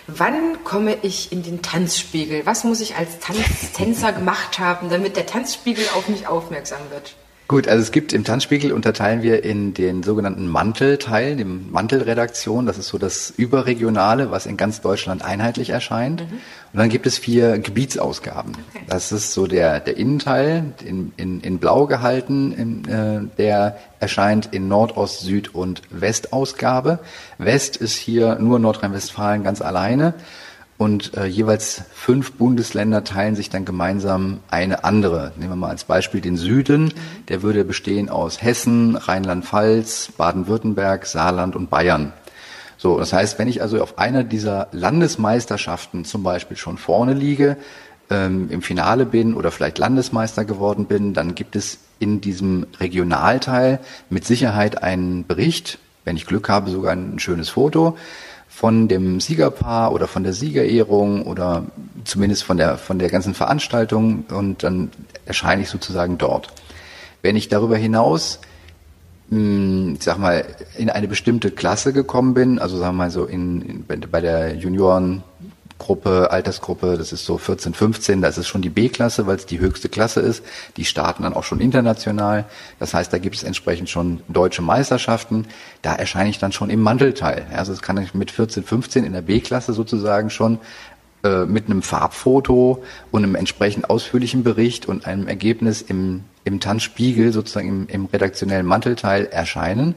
Wann 0.08 0.64
komme 0.64 0.98
ich 1.02 1.32
in 1.32 1.44
den 1.44 1.62
Tanzspiegel? 1.62 2.46
Was 2.46 2.64
muss 2.64 2.82
ich 2.82 2.96
als 2.96 3.20
Tanz 3.20 3.74
Tänzer 3.74 4.12
gemacht 4.14 4.60
haben, 4.60 4.90
damit 4.90 5.16
der 5.16 5.26
Tanzspiegel 5.26 5.86
auf 5.96 6.08
mich 6.10 6.28
aufmerksam 6.28 6.80
wird? 6.90 7.16
Gut, 7.50 7.68
also 7.68 7.82
es 7.82 7.92
gibt 7.92 8.14
im 8.14 8.24
Tanzspiegel 8.24 8.72
unterteilen 8.72 9.24
wir 9.24 9.44
in 9.44 9.74
den 9.74 10.04
sogenannten 10.04 10.48
Mantelteil, 10.48 11.36
dem 11.36 11.72
Mantelredaktion. 11.72 12.68
Das 12.68 12.78
ist 12.78 12.90
so 12.90 13.00
das 13.00 13.34
Überregionale, 13.36 14.30
was 14.30 14.46
in 14.46 14.56
ganz 14.56 14.82
Deutschland 14.82 15.26
einheitlich 15.26 15.72
erscheint. 15.72 16.22
Mhm. 16.22 16.36
Und 16.74 16.80
dann 16.80 16.90
gibt 16.90 17.08
es 17.08 17.18
vier 17.18 17.58
Gebietsausgaben. 17.58 18.52
Okay. 18.52 18.86
Das 18.88 19.12
ist 19.12 19.34
so 19.34 19.48
der, 19.48 19.80
der 19.80 19.98
Innenteil, 19.98 20.74
in, 20.86 21.12
in, 21.18 21.42
in 21.42 21.58
Blau 21.58 21.88
gehalten, 21.88 22.52
in, 22.52 22.88
äh, 22.88 23.22
der 23.40 23.80
erscheint 24.00 24.50
in 24.52 24.68
Nordost, 24.68 25.22
Süd 25.22 25.56
und 25.56 25.82
Westausgabe. 25.90 27.00
West 27.40 27.78
ist 27.78 27.96
hier 27.96 28.36
nur 28.36 28.60
Nordrhein-Westfalen 28.60 29.44
ganz 29.44 29.64
alleine 29.64 30.14
und 30.80 31.18
äh, 31.18 31.26
jeweils 31.26 31.84
fünf 31.94 32.32
Bundesländer 32.32 33.04
teilen 33.04 33.36
sich 33.36 33.50
dann 33.50 33.66
gemeinsam 33.66 34.40
eine 34.50 34.86
andere. 34.86 35.34
Nehmen 35.36 35.52
wir 35.52 35.56
mal 35.58 35.70
als 35.72 35.84
Beispiel 35.84 36.22
den 36.22 36.38
Süden. 36.38 36.94
Der 37.28 37.42
würde 37.42 37.66
bestehen 37.66 38.08
aus 38.08 38.42
Hessen, 38.42 38.96
Rheinland-Pfalz, 38.96 40.14
Baden-Württemberg, 40.18 41.06
Saarland 41.06 41.58
und 41.58 41.70
Bayern. 41.70 42.14
So, 42.78 42.98
das 42.98 43.12
heißt, 43.12 43.38
wenn 43.40 43.50
ich 43.50 43.62
also 43.62 43.84
auf 43.84 44.00
einer 44.00 44.24
dieser 44.24 44.70
Landesmeisterschaften 44.72 46.06
zum 46.06 46.24
Beispiel 46.24 46.56
schon 46.56 46.78
vorne 46.78 47.12
liege, 47.14 47.58
ähm, 48.10 48.48
im 48.50 48.62
Finale 48.62 49.06
bin 49.06 49.34
oder 49.34 49.52
vielleicht 49.52 49.80
Landesmeister 49.80 50.46
geworden 50.46 50.86
bin, 50.86 51.14
dann 51.14 51.36
gibt 51.36 51.58
es 51.58 51.80
in 52.00 52.22
diesem 52.22 52.66
Regionalteil 52.80 53.82
mit 54.10 54.24
Sicherheit 54.24 54.82
einen 54.82 55.28
Bericht, 55.28 55.78
wenn 56.06 56.16
ich 56.16 56.26
Glück 56.26 56.48
habe, 56.48 56.72
sogar 56.72 56.94
ein 56.94 57.20
schönes 57.20 57.50
Foto 57.50 57.98
von 58.50 58.88
dem 58.88 59.22
Siegerpaar 59.22 59.94
oder 59.94 60.08
von 60.08 60.24
der 60.24 60.34
Siegerehrung 60.34 61.24
oder 61.24 61.68
zumindest 62.04 62.44
von 62.44 62.58
der, 62.58 62.78
von 62.78 63.00
der 63.00 63.10
ganzen 63.10 63.36
Veranstaltung 63.36 64.26
und 64.32 64.64
dann 64.64 64.90
erscheine 65.26 65.62
ich 65.62 65.70
sozusagen 65.70 66.18
dort. 66.18 66.52
Wenn 67.22 67.36
ich 67.36 67.48
darüber 67.48 67.78
hinaus, 67.78 68.40
hm, 69.30 69.96
ich 69.98 70.04
sag 70.04 70.18
mal, 70.18 70.44
in 70.78 70.90
eine 70.90 71.08
bestimmte 71.08 71.52
Klasse 71.52 71.94
gekommen 71.94 72.34
bin, 72.34 72.60
also 72.60 72.78
sagen 72.78 72.96
wir 72.98 73.04
mal 73.04 73.12
so 73.12 73.26
in, 73.26 73.62
in 73.62 73.86
bei 74.12 74.20
der 74.20 74.56
Junioren 74.56 75.24
Gruppe, 75.80 76.30
Altersgruppe, 76.30 76.98
das 76.98 77.12
ist 77.12 77.26
so 77.26 77.40
14, 77.40 77.74
15, 77.74 78.22
das 78.22 78.38
ist 78.38 78.48
schon 78.48 78.62
die 78.62 78.70
B-Klasse, 78.70 79.26
weil 79.26 79.38
es 79.38 79.48
die 79.48 79.60
höchste 79.60 79.90
Klasse 79.90 80.20
ist. 80.20 80.44
Die 80.78 80.86
starten 80.86 81.24
dann 81.24 81.34
auch 81.34 81.44
schon 81.44 81.60
international. 81.62 82.46
Das 82.78 82.94
heißt, 82.94 83.12
da 83.12 83.18
gibt 83.18 83.36
es 83.36 83.44
entsprechend 83.44 83.90
schon 83.90 84.22
deutsche 84.28 84.62
Meisterschaften. 84.62 85.48
Da 85.82 85.96
erscheine 85.96 86.30
ich 86.30 86.38
dann 86.38 86.52
schon 86.52 86.70
im 86.70 86.82
Mantelteil. 86.82 87.48
Also 87.56 87.72
das 87.72 87.82
kann 87.82 87.98
ich 87.98 88.14
mit 88.14 88.30
14, 88.30 88.64
15 88.64 89.04
in 89.06 89.14
der 89.14 89.22
B-Klasse 89.24 89.74
sozusagen 89.74 90.30
schon 90.30 90.60
äh, 91.24 91.46
mit 91.46 91.66
einem 91.66 91.82
Farbfoto 91.82 92.84
und 93.12 93.24
einem 93.24 93.36
entsprechend 93.36 93.90
ausführlichen 93.90 94.44
Bericht 94.44 94.86
und 94.86 95.06
einem 95.06 95.28
Ergebnis 95.28 95.82
im, 95.82 96.24
im 96.44 96.60
Tanzspiegel, 96.60 97.34
sozusagen 97.34 97.68
im, 97.68 97.88
im 97.88 98.06
redaktionellen 98.06 98.66
Mantelteil 98.66 99.26
erscheinen. 99.26 99.96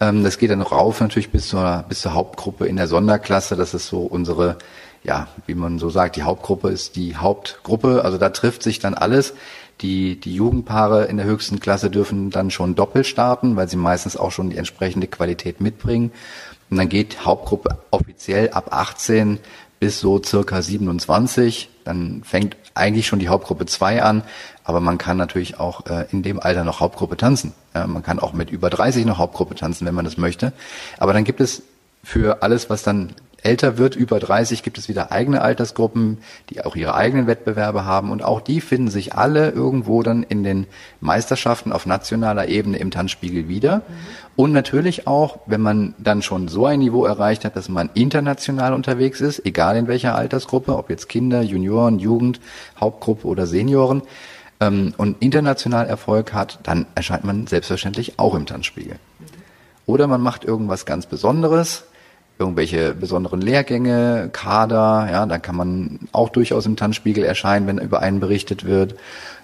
Ähm, 0.00 0.24
das 0.24 0.38
geht 0.38 0.50
dann 0.50 0.62
rauf 0.62 1.00
natürlich 1.00 1.30
bis 1.30 1.48
zur, 1.48 1.84
bis 1.88 2.00
zur 2.00 2.14
Hauptgruppe 2.14 2.66
in 2.66 2.76
der 2.76 2.86
Sonderklasse. 2.86 3.56
Das 3.56 3.74
ist 3.74 3.88
so 3.88 4.00
unsere 4.00 4.58
ja, 5.02 5.28
wie 5.46 5.54
man 5.54 5.78
so 5.78 5.90
sagt, 5.90 6.16
die 6.16 6.22
Hauptgruppe 6.22 6.68
ist 6.68 6.96
die 6.96 7.16
Hauptgruppe. 7.16 8.04
Also 8.04 8.18
da 8.18 8.30
trifft 8.30 8.62
sich 8.62 8.78
dann 8.78 8.94
alles. 8.94 9.34
Die, 9.80 10.20
die 10.20 10.34
Jugendpaare 10.34 11.06
in 11.06 11.16
der 11.16 11.24
höchsten 11.24 11.58
Klasse 11.58 11.88
dürfen 11.88 12.30
dann 12.30 12.50
schon 12.50 12.74
doppelt 12.74 13.06
starten, 13.06 13.56
weil 13.56 13.68
sie 13.68 13.78
meistens 13.78 14.16
auch 14.16 14.30
schon 14.30 14.50
die 14.50 14.58
entsprechende 14.58 15.06
Qualität 15.06 15.60
mitbringen. 15.60 16.12
Und 16.68 16.76
dann 16.76 16.88
geht 16.88 17.24
Hauptgruppe 17.24 17.78
offiziell 17.90 18.50
ab 18.50 18.68
18 18.72 19.38
bis 19.80 19.98
so 19.98 20.22
circa 20.22 20.60
27. 20.60 21.70
Dann 21.84 22.22
fängt 22.22 22.56
eigentlich 22.74 23.06
schon 23.06 23.18
die 23.18 23.28
Hauptgruppe 23.28 23.64
2 23.64 24.02
an, 24.02 24.22
aber 24.64 24.80
man 24.80 24.98
kann 24.98 25.16
natürlich 25.16 25.58
auch 25.58 25.86
äh, 25.86 26.06
in 26.12 26.22
dem 26.22 26.38
Alter 26.38 26.62
noch 26.62 26.80
Hauptgruppe 26.80 27.16
tanzen. 27.16 27.54
Ja, 27.74 27.86
man 27.86 28.02
kann 28.02 28.18
auch 28.20 28.34
mit 28.34 28.50
über 28.50 28.68
30 28.68 29.06
noch 29.06 29.18
Hauptgruppe 29.18 29.54
tanzen, 29.54 29.86
wenn 29.86 29.94
man 29.94 30.04
das 30.04 30.18
möchte. 30.18 30.52
Aber 30.98 31.14
dann 31.14 31.24
gibt 31.24 31.40
es 31.40 31.62
für 32.04 32.42
alles, 32.42 32.70
was 32.70 32.82
dann 32.82 33.14
älter 33.44 33.78
wird, 33.78 33.96
über 33.96 34.18
30, 34.18 34.62
gibt 34.62 34.78
es 34.78 34.88
wieder 34.88 35.12
eigene 35.12 35.42
Altersgruppen, 35.42 36.18
die 36.50 36.64
auch 36.64 36.76
ihre 36.76 36.94
eigenen 36.94 37.26
Wettbewerbe 37.26 37.84
haben 37.84 38.10
und 38.10 38.22
auch 38.22 38.40
die 38.40 38.60
finden 38.60 38.88
sich 38.90 39.14
alle 39.14 39.50
irgendwo 39.50 40.02
dann 40.02 40.22
in 40.22 40.44
den 40.44 40.66
Meisterschaften 41.00 41.72
auf 41.72 41.86
nationaler 41.86 42.48
Ebene 42.48 42.78
im 42.78 42.90
Tanzspiegel 42.90 43.48
wieder. 43.48 43.76
Mhm. 43.76 43.82
Und 44.36 44.52
natürlich 44.52 45.06
auch, 45.06 45.40
wenn 45.46 45.60
man 45.60 45.94
dann 45.98 46.22
schon 46.22 46.48
so 46.48 46.66
ein 46.66 46.78
Niveau 46.78 47.04
erreicht 47.04 47.44
hat, 47.44 47.56
dass 47.56 47.68
man 47.68 47.90
international 47.94 48.72
unterwegs 48.72 49.20
ist, 49.20 49.44
egal 49.44 49.76
in 49.76 49.88
welcher 49.88 50.14
Altersgruppe, 50.14 50.76
ob 50.76 50.88
jetzt 50.88 51.08
Kinder, 51.08 51.42
Junioren, 51.42 51.98
Jugend, 51.98 52.40
Hauptgruppe 52.80 53.26
oder 53.26 53.46
Senioren, 53.46 54.02
ähm, 54.60 54.94
und 54.96 55.16
international 55.20 55.86
Erfolg 55.86 56.32
hat, 56.32 56.58
dann 56.62 56.86
erscheint 56.94 57.24
man 57.24 57.46
selbstverständlich 57.46 58.18
auch 58.18 58.34
im 58.34 58.46
Tanzspiegel. 58.46 58.94
Mhm. 58.94 59.24
Oder 59.86 60.06
man 60.06 60.20
macht 60.20 60.44
irgendwas 60.44 60.86
ganz 60.86 61.06
Besonderes, 61.06 61.84
irgendwelche 62.40 62.94
besonderen 62.94 63.40
Lehrgänge, 63.40 64.30
Kader, 64.32 65.08
ja, 65.10 65.26
da 65.26 65.38
kann 65.38 65.56
man 65.56 66.00
auch 66.12 66.30
durchaus 66.30 66.66
im 66.66 66.76
Tanzspiegel 66.76 67.22
erscheinen, 67.22 67.66
wenn 67.66 67.78
über 67.78 68.00
einen 68.00 68.20
berichtet 68.20 68.64
wird. 68.64 68.94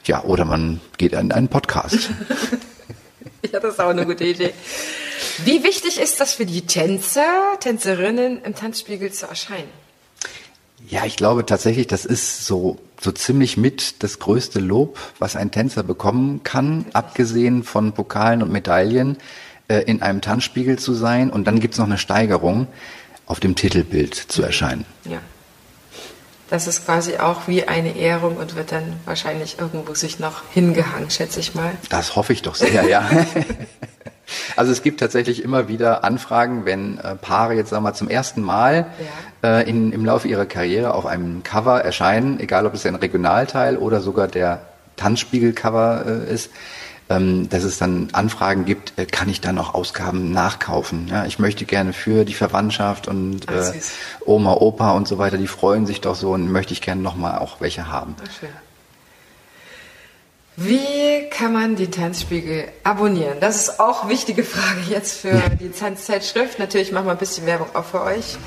Ja, 0.05 0.25
oder 0.25 0.45
man 0.45 0.81
geht 0.99 1.13
in 1.13 1.33
einen 1.33 1.49
Podcast. 1.49 2.11
Ja, 3.53 3.61
das 3.61 3.75
ist 3.75 3.81
auch 3.81 3.91
eine 3.91 4.05
gute 4.05 4.25
Idee. 4.25 4.53
Wie 5.45 5.63
wichtig 5.63 6.01
ist 6.01 6.21
das 6.21 6.35
für 6.35 6.47
die 6.47 6.63
Tänzer, 6.63 7.23
Tänzerinnen 7.61 8.43
im 8.43 8.55
Tanzspiegel 8.55 9.13
zu 9.13 9.27
erscheinen? 9.27 9.69
Ja, 10.89 11.05
ich 11.05 11.17
glaube 11.17 11.45
tatsächlich, 11.47 11.87
das 11.87 12.05
ist 12.05 12.47
so, 12.47 12.79
so 13.01 13.11
ziemlich 13.13 13.57
mit 13.57 14.03
das 14.03 14.19
größte 14.19 14.61
Lob, 14.61 14.99
was 15.19 15.37
ein 15.37 15.51
Tänzer 15.51 15.83
bekommen 15.83 16.43
kann, 16.45 16.87
abgesehen 16.93 17.65
von 17.65 17.93
Pokalen 17.93 18.43
und 18.43 18.53
Medaillen, 18.53 19.17
äh, 19.69 19.81
in 19.81 20.03
einem 20.03 20.21
Tanzspiegel 20.21 20.79
zu 20.79 20.95
sein. 20.95 21.31
Und 21.31 21.47
dann 21.47 21.61
gibt's 21.61 21.79
noch 21.79 21.87
eine 21.87 21.99
Steigerung, 21.99 22.67
auf 23.27 23.41
dem 23.41 23.57
Titelbild 23.57 24.15
zu 24.15 24.43
erscheinen. 24.43 24.85
Ja. 25.05 25.19
Das 26.49 26.69
ist 26.69 26.85
quasi 26.85 27.17
auch 27.17 27.49
wie 27.49 27.67
eine 27.67 27.97
Ehrung 27.97 28.37
und 28.37 28.55
wird 28.55 28.71
dann 28.71 29.01
wahrscheinlich 29.05 29.59
irgendwo 29.59 29.95
sich 29.95 30.21
noch 30.21 30.43
hingehangen, 30.53 31.11
schätze 31.11 31.41
ich 31.41 31.57
mal. 31.57 31.73
Das 31.89 32.15
hoffe 32.15 32.33
ich 32.33 32.43
doch 32.43 32.55
sehr, 32.55 32.85
ja. 32.85 33.09
Also 34.57 34.73
es 34.73 34.83
gibt 34.83 35.01
tatsächlich 35.01 35.43
immer 35.43 35.69
wieder 35.69 36.03
Anfragen, 36.03 36.65
wenn 36.65 36.99
äh, 36.99 37.15
Paare 37.15 37.55
jetzt 37.55 37.71
sagen 37.71 37.85
wir 37.85 37.91
mal 37.91 37.95
zum 37.95 38.09
ersten 38.09 38.43
Mal 38.43 38.87
ja. 39.43 39.59
äh, 39.59 39.69
in, 39.69 39.93
im 39.93 40.05
Laufe 40.05 40.27
ihrer 40.27 40.47
Karriere 40.47 40.95
auf 40.95 41.07
einem 41.07 41.43
Cover 41.43 41.81
erscheinen, 41.81 42.41
egal 42.41 42.67
ob 42.67 42.75
es 42.75 42.85
ein 42.87 42.97
Regionalteil 42.97 43.77
oder 43.77 44.01
sogar 44.01 44.27
der 44.27 44.63
Tanzspiegel-Cover 44.97 46.05
äh, 46.07 46.33
ist, 46.33 46.51
dass 47.09 47.63
es 47.63 47.79
dann 47.79 48.09
Anfragen 48.13 48.65
gibt, 48.65 48.99
äh, 48.99 49.07
kann 49.07 49.29
ich 49.29 49.41
dann 49.41 49.55
noch 49.55 49.75
Ausgaben 49.75 50.33
nachkaufen? 50.33 51.07
Ja, 51.09 51.25
ich 51.25 51.39
möchte 51.39 51.65
gerne 51.65 51.93
für 51.93 52.25
die 52.25 52.35
Verwandtschaft 52.35 53.07
und 53.07 53.49
äh, 53.49 53.73
Oma, 54.25 54.55
Opa 54.55 54.93
und 54.93 55.07
so 55.07 55.19
weiter, 55.19 55.39
die 55.39 55.47
freuen 55.47 55.87
sich 55.87 56.01
doch 56.01 56.17
so 56.17 56.33
und 56.33 56.51
möchte 56.51 56.73
ich 56.73 56.83
gerne 56.83 57.03
noch 57.03 57.15
mal 57.15 57.39
auch 57.39 57.61
welche 57.61 57.89
haben. 57.89 58.17
Ach. 58.21 58.49
Wie 60.59 61.29
kann 61.31 61.53
man 61.53 61.77
den 61.77 61.93
Tanzspiegel 61.93 62.69
abonnieren? 62.83 63.41
Das 63.41 63.57
ist 63.57 63.79
auch 63.79 64.05
eine 64.05 64.13
wichtige 64.13 64.43
Frage 64.43 64.81
jetzt 64.89 65.19
für 65.19 65.39
die 65.61 65.69
Tanzzeitschrift. 65.69 66.59
Natürlich 66.59 66.93
machen 66.93 67.07
wir 67.07 67.13
ein 67.13 67.19
bisschen 67.19 67.45
Werbung 67.45 67.69
auch 67.75 67.85
für 67.85 68.03
euch. 68.03 68.39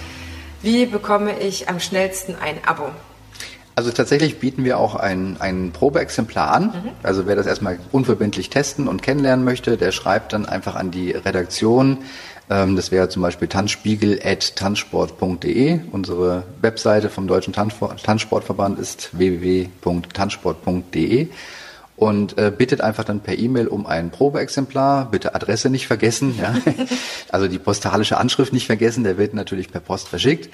Wie 0.64 0.88
bekomme 0.88 1.40
ich 1.40 1.70
am 1.70 1.80
schnellsten 1.80 2.36
ein 2.36 2.58
Abo? 2.66 2.90
Also 3.80 3.92
tatsächlich 3.92 4.40
bieten 4.40 4.66
wir 4.66 4.78
auch 4.78 4.96
ein, 4.96 5.38
ein 5.40 5.72
Probeexemplar 5.72 6.52
an. 6.52 6.66
Mhm. 6.66 6.90
Also 7.02 7.28
wer 7.28 7.38
das 7.38 7.46
erstmal 7.46 7.80
unverbindlich 7.94 8.50
testen 8.50 8.90
und 8.90 9.02
kennenlernen 9.02 9.46
möchte, 9.46 9.78
der 9.78 9.94
schreibt 9.94 10.34
dann 10.34 10.46
einfach 10.46 10.76
an 10.76 10.92
die 10.92 11.12
Redaktion. 11.12 12.00
Ähm, 12.50 12.76
das 12.76 12.92
wäre 12.92 13.08
zum 13.08 13.22
Beispiel 13.22 13.48
tanzspiegel.tanzsport.de. 13.48 15.80
Unsere 15.94 16.44
Webseite 16.62 17.10
vom 17.10 17.26
Deutschen 17.26 17.54
Tanzsportverband 17.54 18.80
ist 18.80 19.18
www.tanzsport.de 19.18 21.30
und 21.96 22.38
äh, 22.38 22.52
bittet 22.52 22.82
einfach 22.82 23.06
dann 23.06 23.22
per 23.22 23.40
E-Mail 23.40 23.68
um 23.68 23.86
ein 23.86 24.10
Probeexemplar. 24.10 25.08
Bitte 25.10 25.36
Adresse 25.36 25.70
nicht 25.70 25.88
vergessen, 25.88 26.38
ja. 26.38 26.54
also 27.30 27.48
die 27.48 27.60
postalische 27.60 28.18
Anschrift 28.18 28.52
nicht 28.52 28.66
vergessen, 28.66 29.06
der 29.06 29.18
wird 29.18 29.34
natürlich 29.34 29.72
per 29.72 29.80
Post 29.80 30.10
verschickt. 30.10 30.50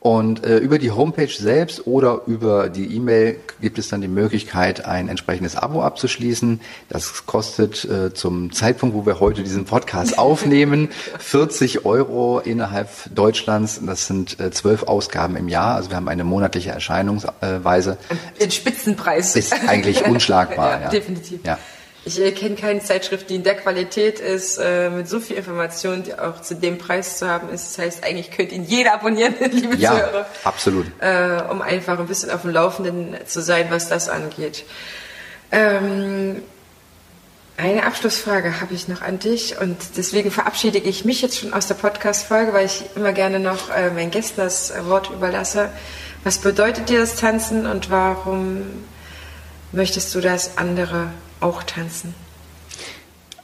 Und 0.00 0.46
äh, 0.46 0.56
über 0.56 0.78
die 0.78 0.90
Homepage 0.90 1.28
selbst 1.28 1.86
oder 1.86 2.22
über 2.26 2.70
die 2.70 2.96
E-Mail 2.96 3.36
gibt 3.60 3.78
es 3.78 3.88
dann 3.88 4.00
die 4.00 4.08
Möglichkeit, 4.08 4.86
ein 4.86 5.08
entsprechendes 5.08 5.56
Abo 5.56 5.82
abzuschließen. 5.82 6.60
Das 6.88 7.26
kostet 7.26 7.84
äh, 7.84 8.14
zum 8.14 8.50
Zeitpunkt, 8.50 8.96
wo 8.96 9.04
wir 9.04 9.20
heute 9.20 9.42
diesen 9.42 9.66
Podcast 9.66 10.18
aufnehmen, 10.18 10.88
40 11.18 11.84
Euro 11.84 12.38
innerhalb 12.38 12.88
Deutschlands. 13.14 13.78
Das 13.84 14.06
sind 14.06 14.40
äh, 14.40 14.50
zwölf 14.50 14.84
Ausgaben 14.84 15.36
im 15.36 15.48
Jahr. 15.48 15.74
Also 15.74 15.90
wir 15.90 15.96
haben 15.96 16.08
eine 16.08 16.24
monatliche 16.24 16.70
Erscheinungsweise. 16.70 17.98
Den 18.40 18.50
Spitzenpreis. 18.50 19.36
Ist 19.36 19.52
eigentlich 19.68 20.04
unschlagbar. 20.06 20.70
ja, 20.70 20.80
ja. 20.80 20.88
Definitiv. 20.88 21.40
Ja. 21.44 21.58
Ich 22.04 22.18
äh, 22.18 22.32
kenne 22.32 22.56
keine 22.56 22.80
Zeitschrift, 22.80 23.28
die 23.28 23.34
in 23.34 23.42
der 23.42 23.56
Qualität 23.56 24.20
ist, 24.20 24.58
äh, 24.58 24.88
mit 24.88 25.08
so 25.08 25.20
viel 25.20 25.36
Information, 25.36 26.02
die 26.02 26.14
auch 26.18 26.40
zu 26.40 26.54
dem 26.54 26.78
Preis 26.78 27.18
zu 27.18 27.28
haben 27.28 27.50
ist. 27.50 27.76
Das 27.76 27.84
heißt, 27.84 28.04
eigentlich 28.04 28.30
könnte 28.30 28.54
ihn 28.54 28.64
jeder 28.64 28.94
abonnieren, 28.94 29.34
liebe 29.50 29.76
ja, 29.76 29.92
Zuhörer. 29.92 30.26
absolut. 30.44 30.86
Äh, 31.00 31.42
um 31.50 31.60
einfach 31.60 31.98
ein 31.98 32.06
bisschen 32.06 32.30
auf 32.30 32.42
dem 32.42 32.52
Laufenden 32.52 33.16
zu 33.26 33.42
sein, 33.42 33.66
was 33.70 33.88
das 33.88 34.08
angeht. 34.08 34.64
Ähm, 35.52 36.42
eine 37.58 37.84
Abschlussfrage 37.84 38.62
habe 38.62 38.72
ich 38.72 38.88
noch 38.88 39.02
an 39.02 39.18
dich 39.18 39.60
und 39.60 39.76
deswegen 39.98 40.30
verabschiede 40.30 40.78
ich 40.78 41.04
mich 41.04 41.20
jetzt 41.20 41.38
schon 41.38 41.52
aus 41.52 41.66
der 41.66 41.74
Podcast-Folge, 41.74 42.54
weil 42.54 42.64
ich 42.64 42.84
immer 42.96 43.12
gerne 43.12 43.38
noch 43.38 43.68
äh, 43.68 43.90
meinen 43.90 44.10
Gästen 44.10 44.40
das 44.40 44.72
Wort 44.86 45.10
überlasse. 45.10 45.68
Was 46.24 46.38
bedeutet 46.38 46.88
dir 46.88 47.00
das 47.00 47.16
Tanzen 47.16 47.66
und 47.66 47.90
warum 47.90 48.62
möchtest 49.72 50.14
du 50.14 50.22
das 50.22 50.56
andere 50.56 51.08
auch 51.40 51.62
tanzen? 51.62 52.14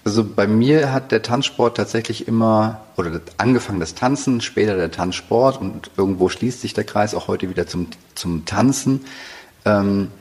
Also 0.05 0.25
bei 0.25 0.47
mir 0.47 0.93
hat 0.93 1.11
der 1.11 1.23
Tanzsport 1.23 1.77
tatsächlich 1.77 2.29
immer, 2.29 2.81
oder 2.97 3.21
angefangen 3.39 3.81
das 3.81 3.97
Tanzen, 3.97 4.41
später 4.41 4.77
der 4.77 4.93
Tanzsport 4.93 5.61
und 5.61 5.91
irgendwo 5.97 6.29
schließt 6.29 6.61
sich 6.61 6.75
der 6.75 6.85
Kreis 6.85 7.13
auch 7.13 7.27
heute 7.27 7.51
wieder 7.51 7.67
zum, 7.67 7.89
zum 8.15 8.45
Tanzen, 8.45 9.05
ähm, 9.65 10.13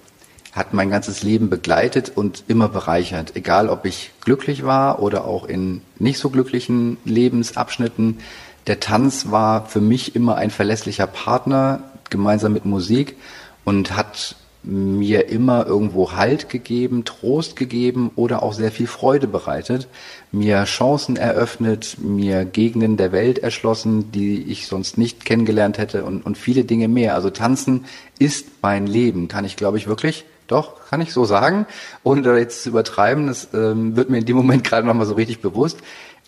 hat 0.54 0.74
mein 0.74 0.90
ganzes 0.90 1.22
Leben 1.22 1.52
begleitet 1.52 2.12
und 2.16 2.46
immer 2.48 2.68
bereichert. 2.68 3.36
Egal 3.36 3.70
ob 3.70 3.86
ich 3.86 4.12
glücklich 4.22 4.66
war 4.66 5.04
oder 5.04 5.26
auch 5.26 5.46
in 5.46 5.82
nicht 6.00 6.18
so 6.18 6.32
glücklichen 6.32 6.98
Lebensabschnitten. 7.06 8.20
Der 8.66 8.80
Tanz 8.80 9.30
war 9.30 9.68
für 9.68 9.82
mich 9.82 10.16
immer 10.16 10.36
ein 10.38 10.50
verlässlicher 10.50 11.06
Partner, 11.06 11.84
gemeinsam 12.10 12.54
mit 12.54 12.66
Musik 12.66 13.18
und 13.66 13.96
hat 13.96 14.36
mir 14.65 15.30
immer 15.30 15.65
irgendwo 15.65 16.13
Halt 16.13 16.49
gegeben, 16.49 17.06
Trost 17.06 17.56
gegeben 17.56 18.12
oder 18.15 18.43
auch 18.43 18.54
sehr 18.54 18.71
viel 18.71 18.88
Freude 18.88 19.28
bereitet, 19.28 19.88
mir 20.32 20.63
Chancen 20.65 21.15
eröffnet, 21.15 21.97
mir 21.99 22.45
Gegenden 22.45 22.97
der 22.97 23.12
Welt 23.12 23.39
erschlossen, 23.39 24.12
die 24.12 24.41
ich 24.43 24.67
sonst 24.67 24.97
nicht 24.97 25.25
kennengelernt 25.25 25.78
hätte 25.78 26.04
und, 26.04 26.25
und 26.25 26.38
viele 26.38 26.65
Dinge 26.65 26.88
mehr. 26.88 27.15
Also 27.15 27.30
tanzen 27.30 27.86
ist 28.19 28.47
mein 28.62 28.88
Leben, 28.88 29.28
kann 29.28 29.45
ich 29.45 29.56
glaube 29.56 29.78
ich 29.78 29.88
wirklich, 29.88 30.25
doch, 30.47 30.89
kann 30.89 31.01
ich 31.01 31.12
so 31.12 31.25
sagen, 31.25 31.65
ohne 32.04 32.38
jetzt 32.38 32.63
zu 32.63 32.69
übertreiben, 32.69 33.28
das 33.28 33.49
ähm, 33.54 33.95
wird 33.95 34.10
mir 34.10 34.19
in 34.19 34.25
dem 34.25 34.36
Moment 34.36 34.63
gerade 34.67 34.86
nochmal 34.86 35.06
so 35.06 35.13
richtig 35.13 35.41
bewusst. 35.41 35.80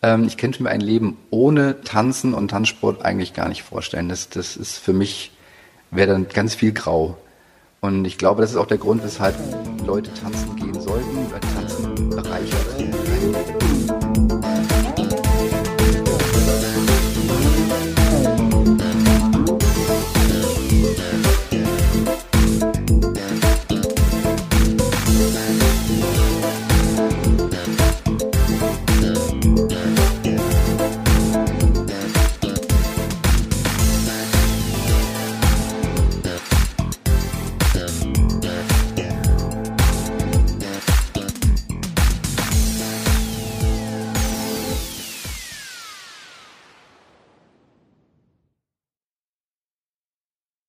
Ähm, 0.02 0.26
ich 0.26 0.38
könnte 0.38 0.64
mir 0.64 0.70
ein 0.70 0.82
Leben 0.82 1.18
ohne 1.30 1.82
Tanzen 1.82 2.34
und 2.34 2.50
Tanzsport 2.50 3.04
eigentlich 3.04 3.34
gar 3.34 3.50
nicht 3.50 3.64
vorstellen. 3.64 4.10
Das, 4.10 4.30
das 4.30 4.58
ist 4.58 4.78
für 4.78 4.94
mich, 4.94 5.32
wäre 5.92 6.12
dann 6.12 6.28
ganz 6.30 6.56
viel 6.56 6.72
grau. 6.72 7.18
Und 7.82 8.06
ich 8.06 8.18
glaube, 8.18 8.42
das 8.42 8.52
ist 8.52 8.58
auch 8.58 8.66
der 8.66 8.78
Grund, 8.78 9.04
weshalb 9.04 9.36
Leute 9.86 10.12
tanzen 10.14 10.56
gehen 10.56 10.82
sollten, 10.82 11.32
weil 11.32 11.40
Tanzen 11.40 12.10
bereichert. 12.10 13.97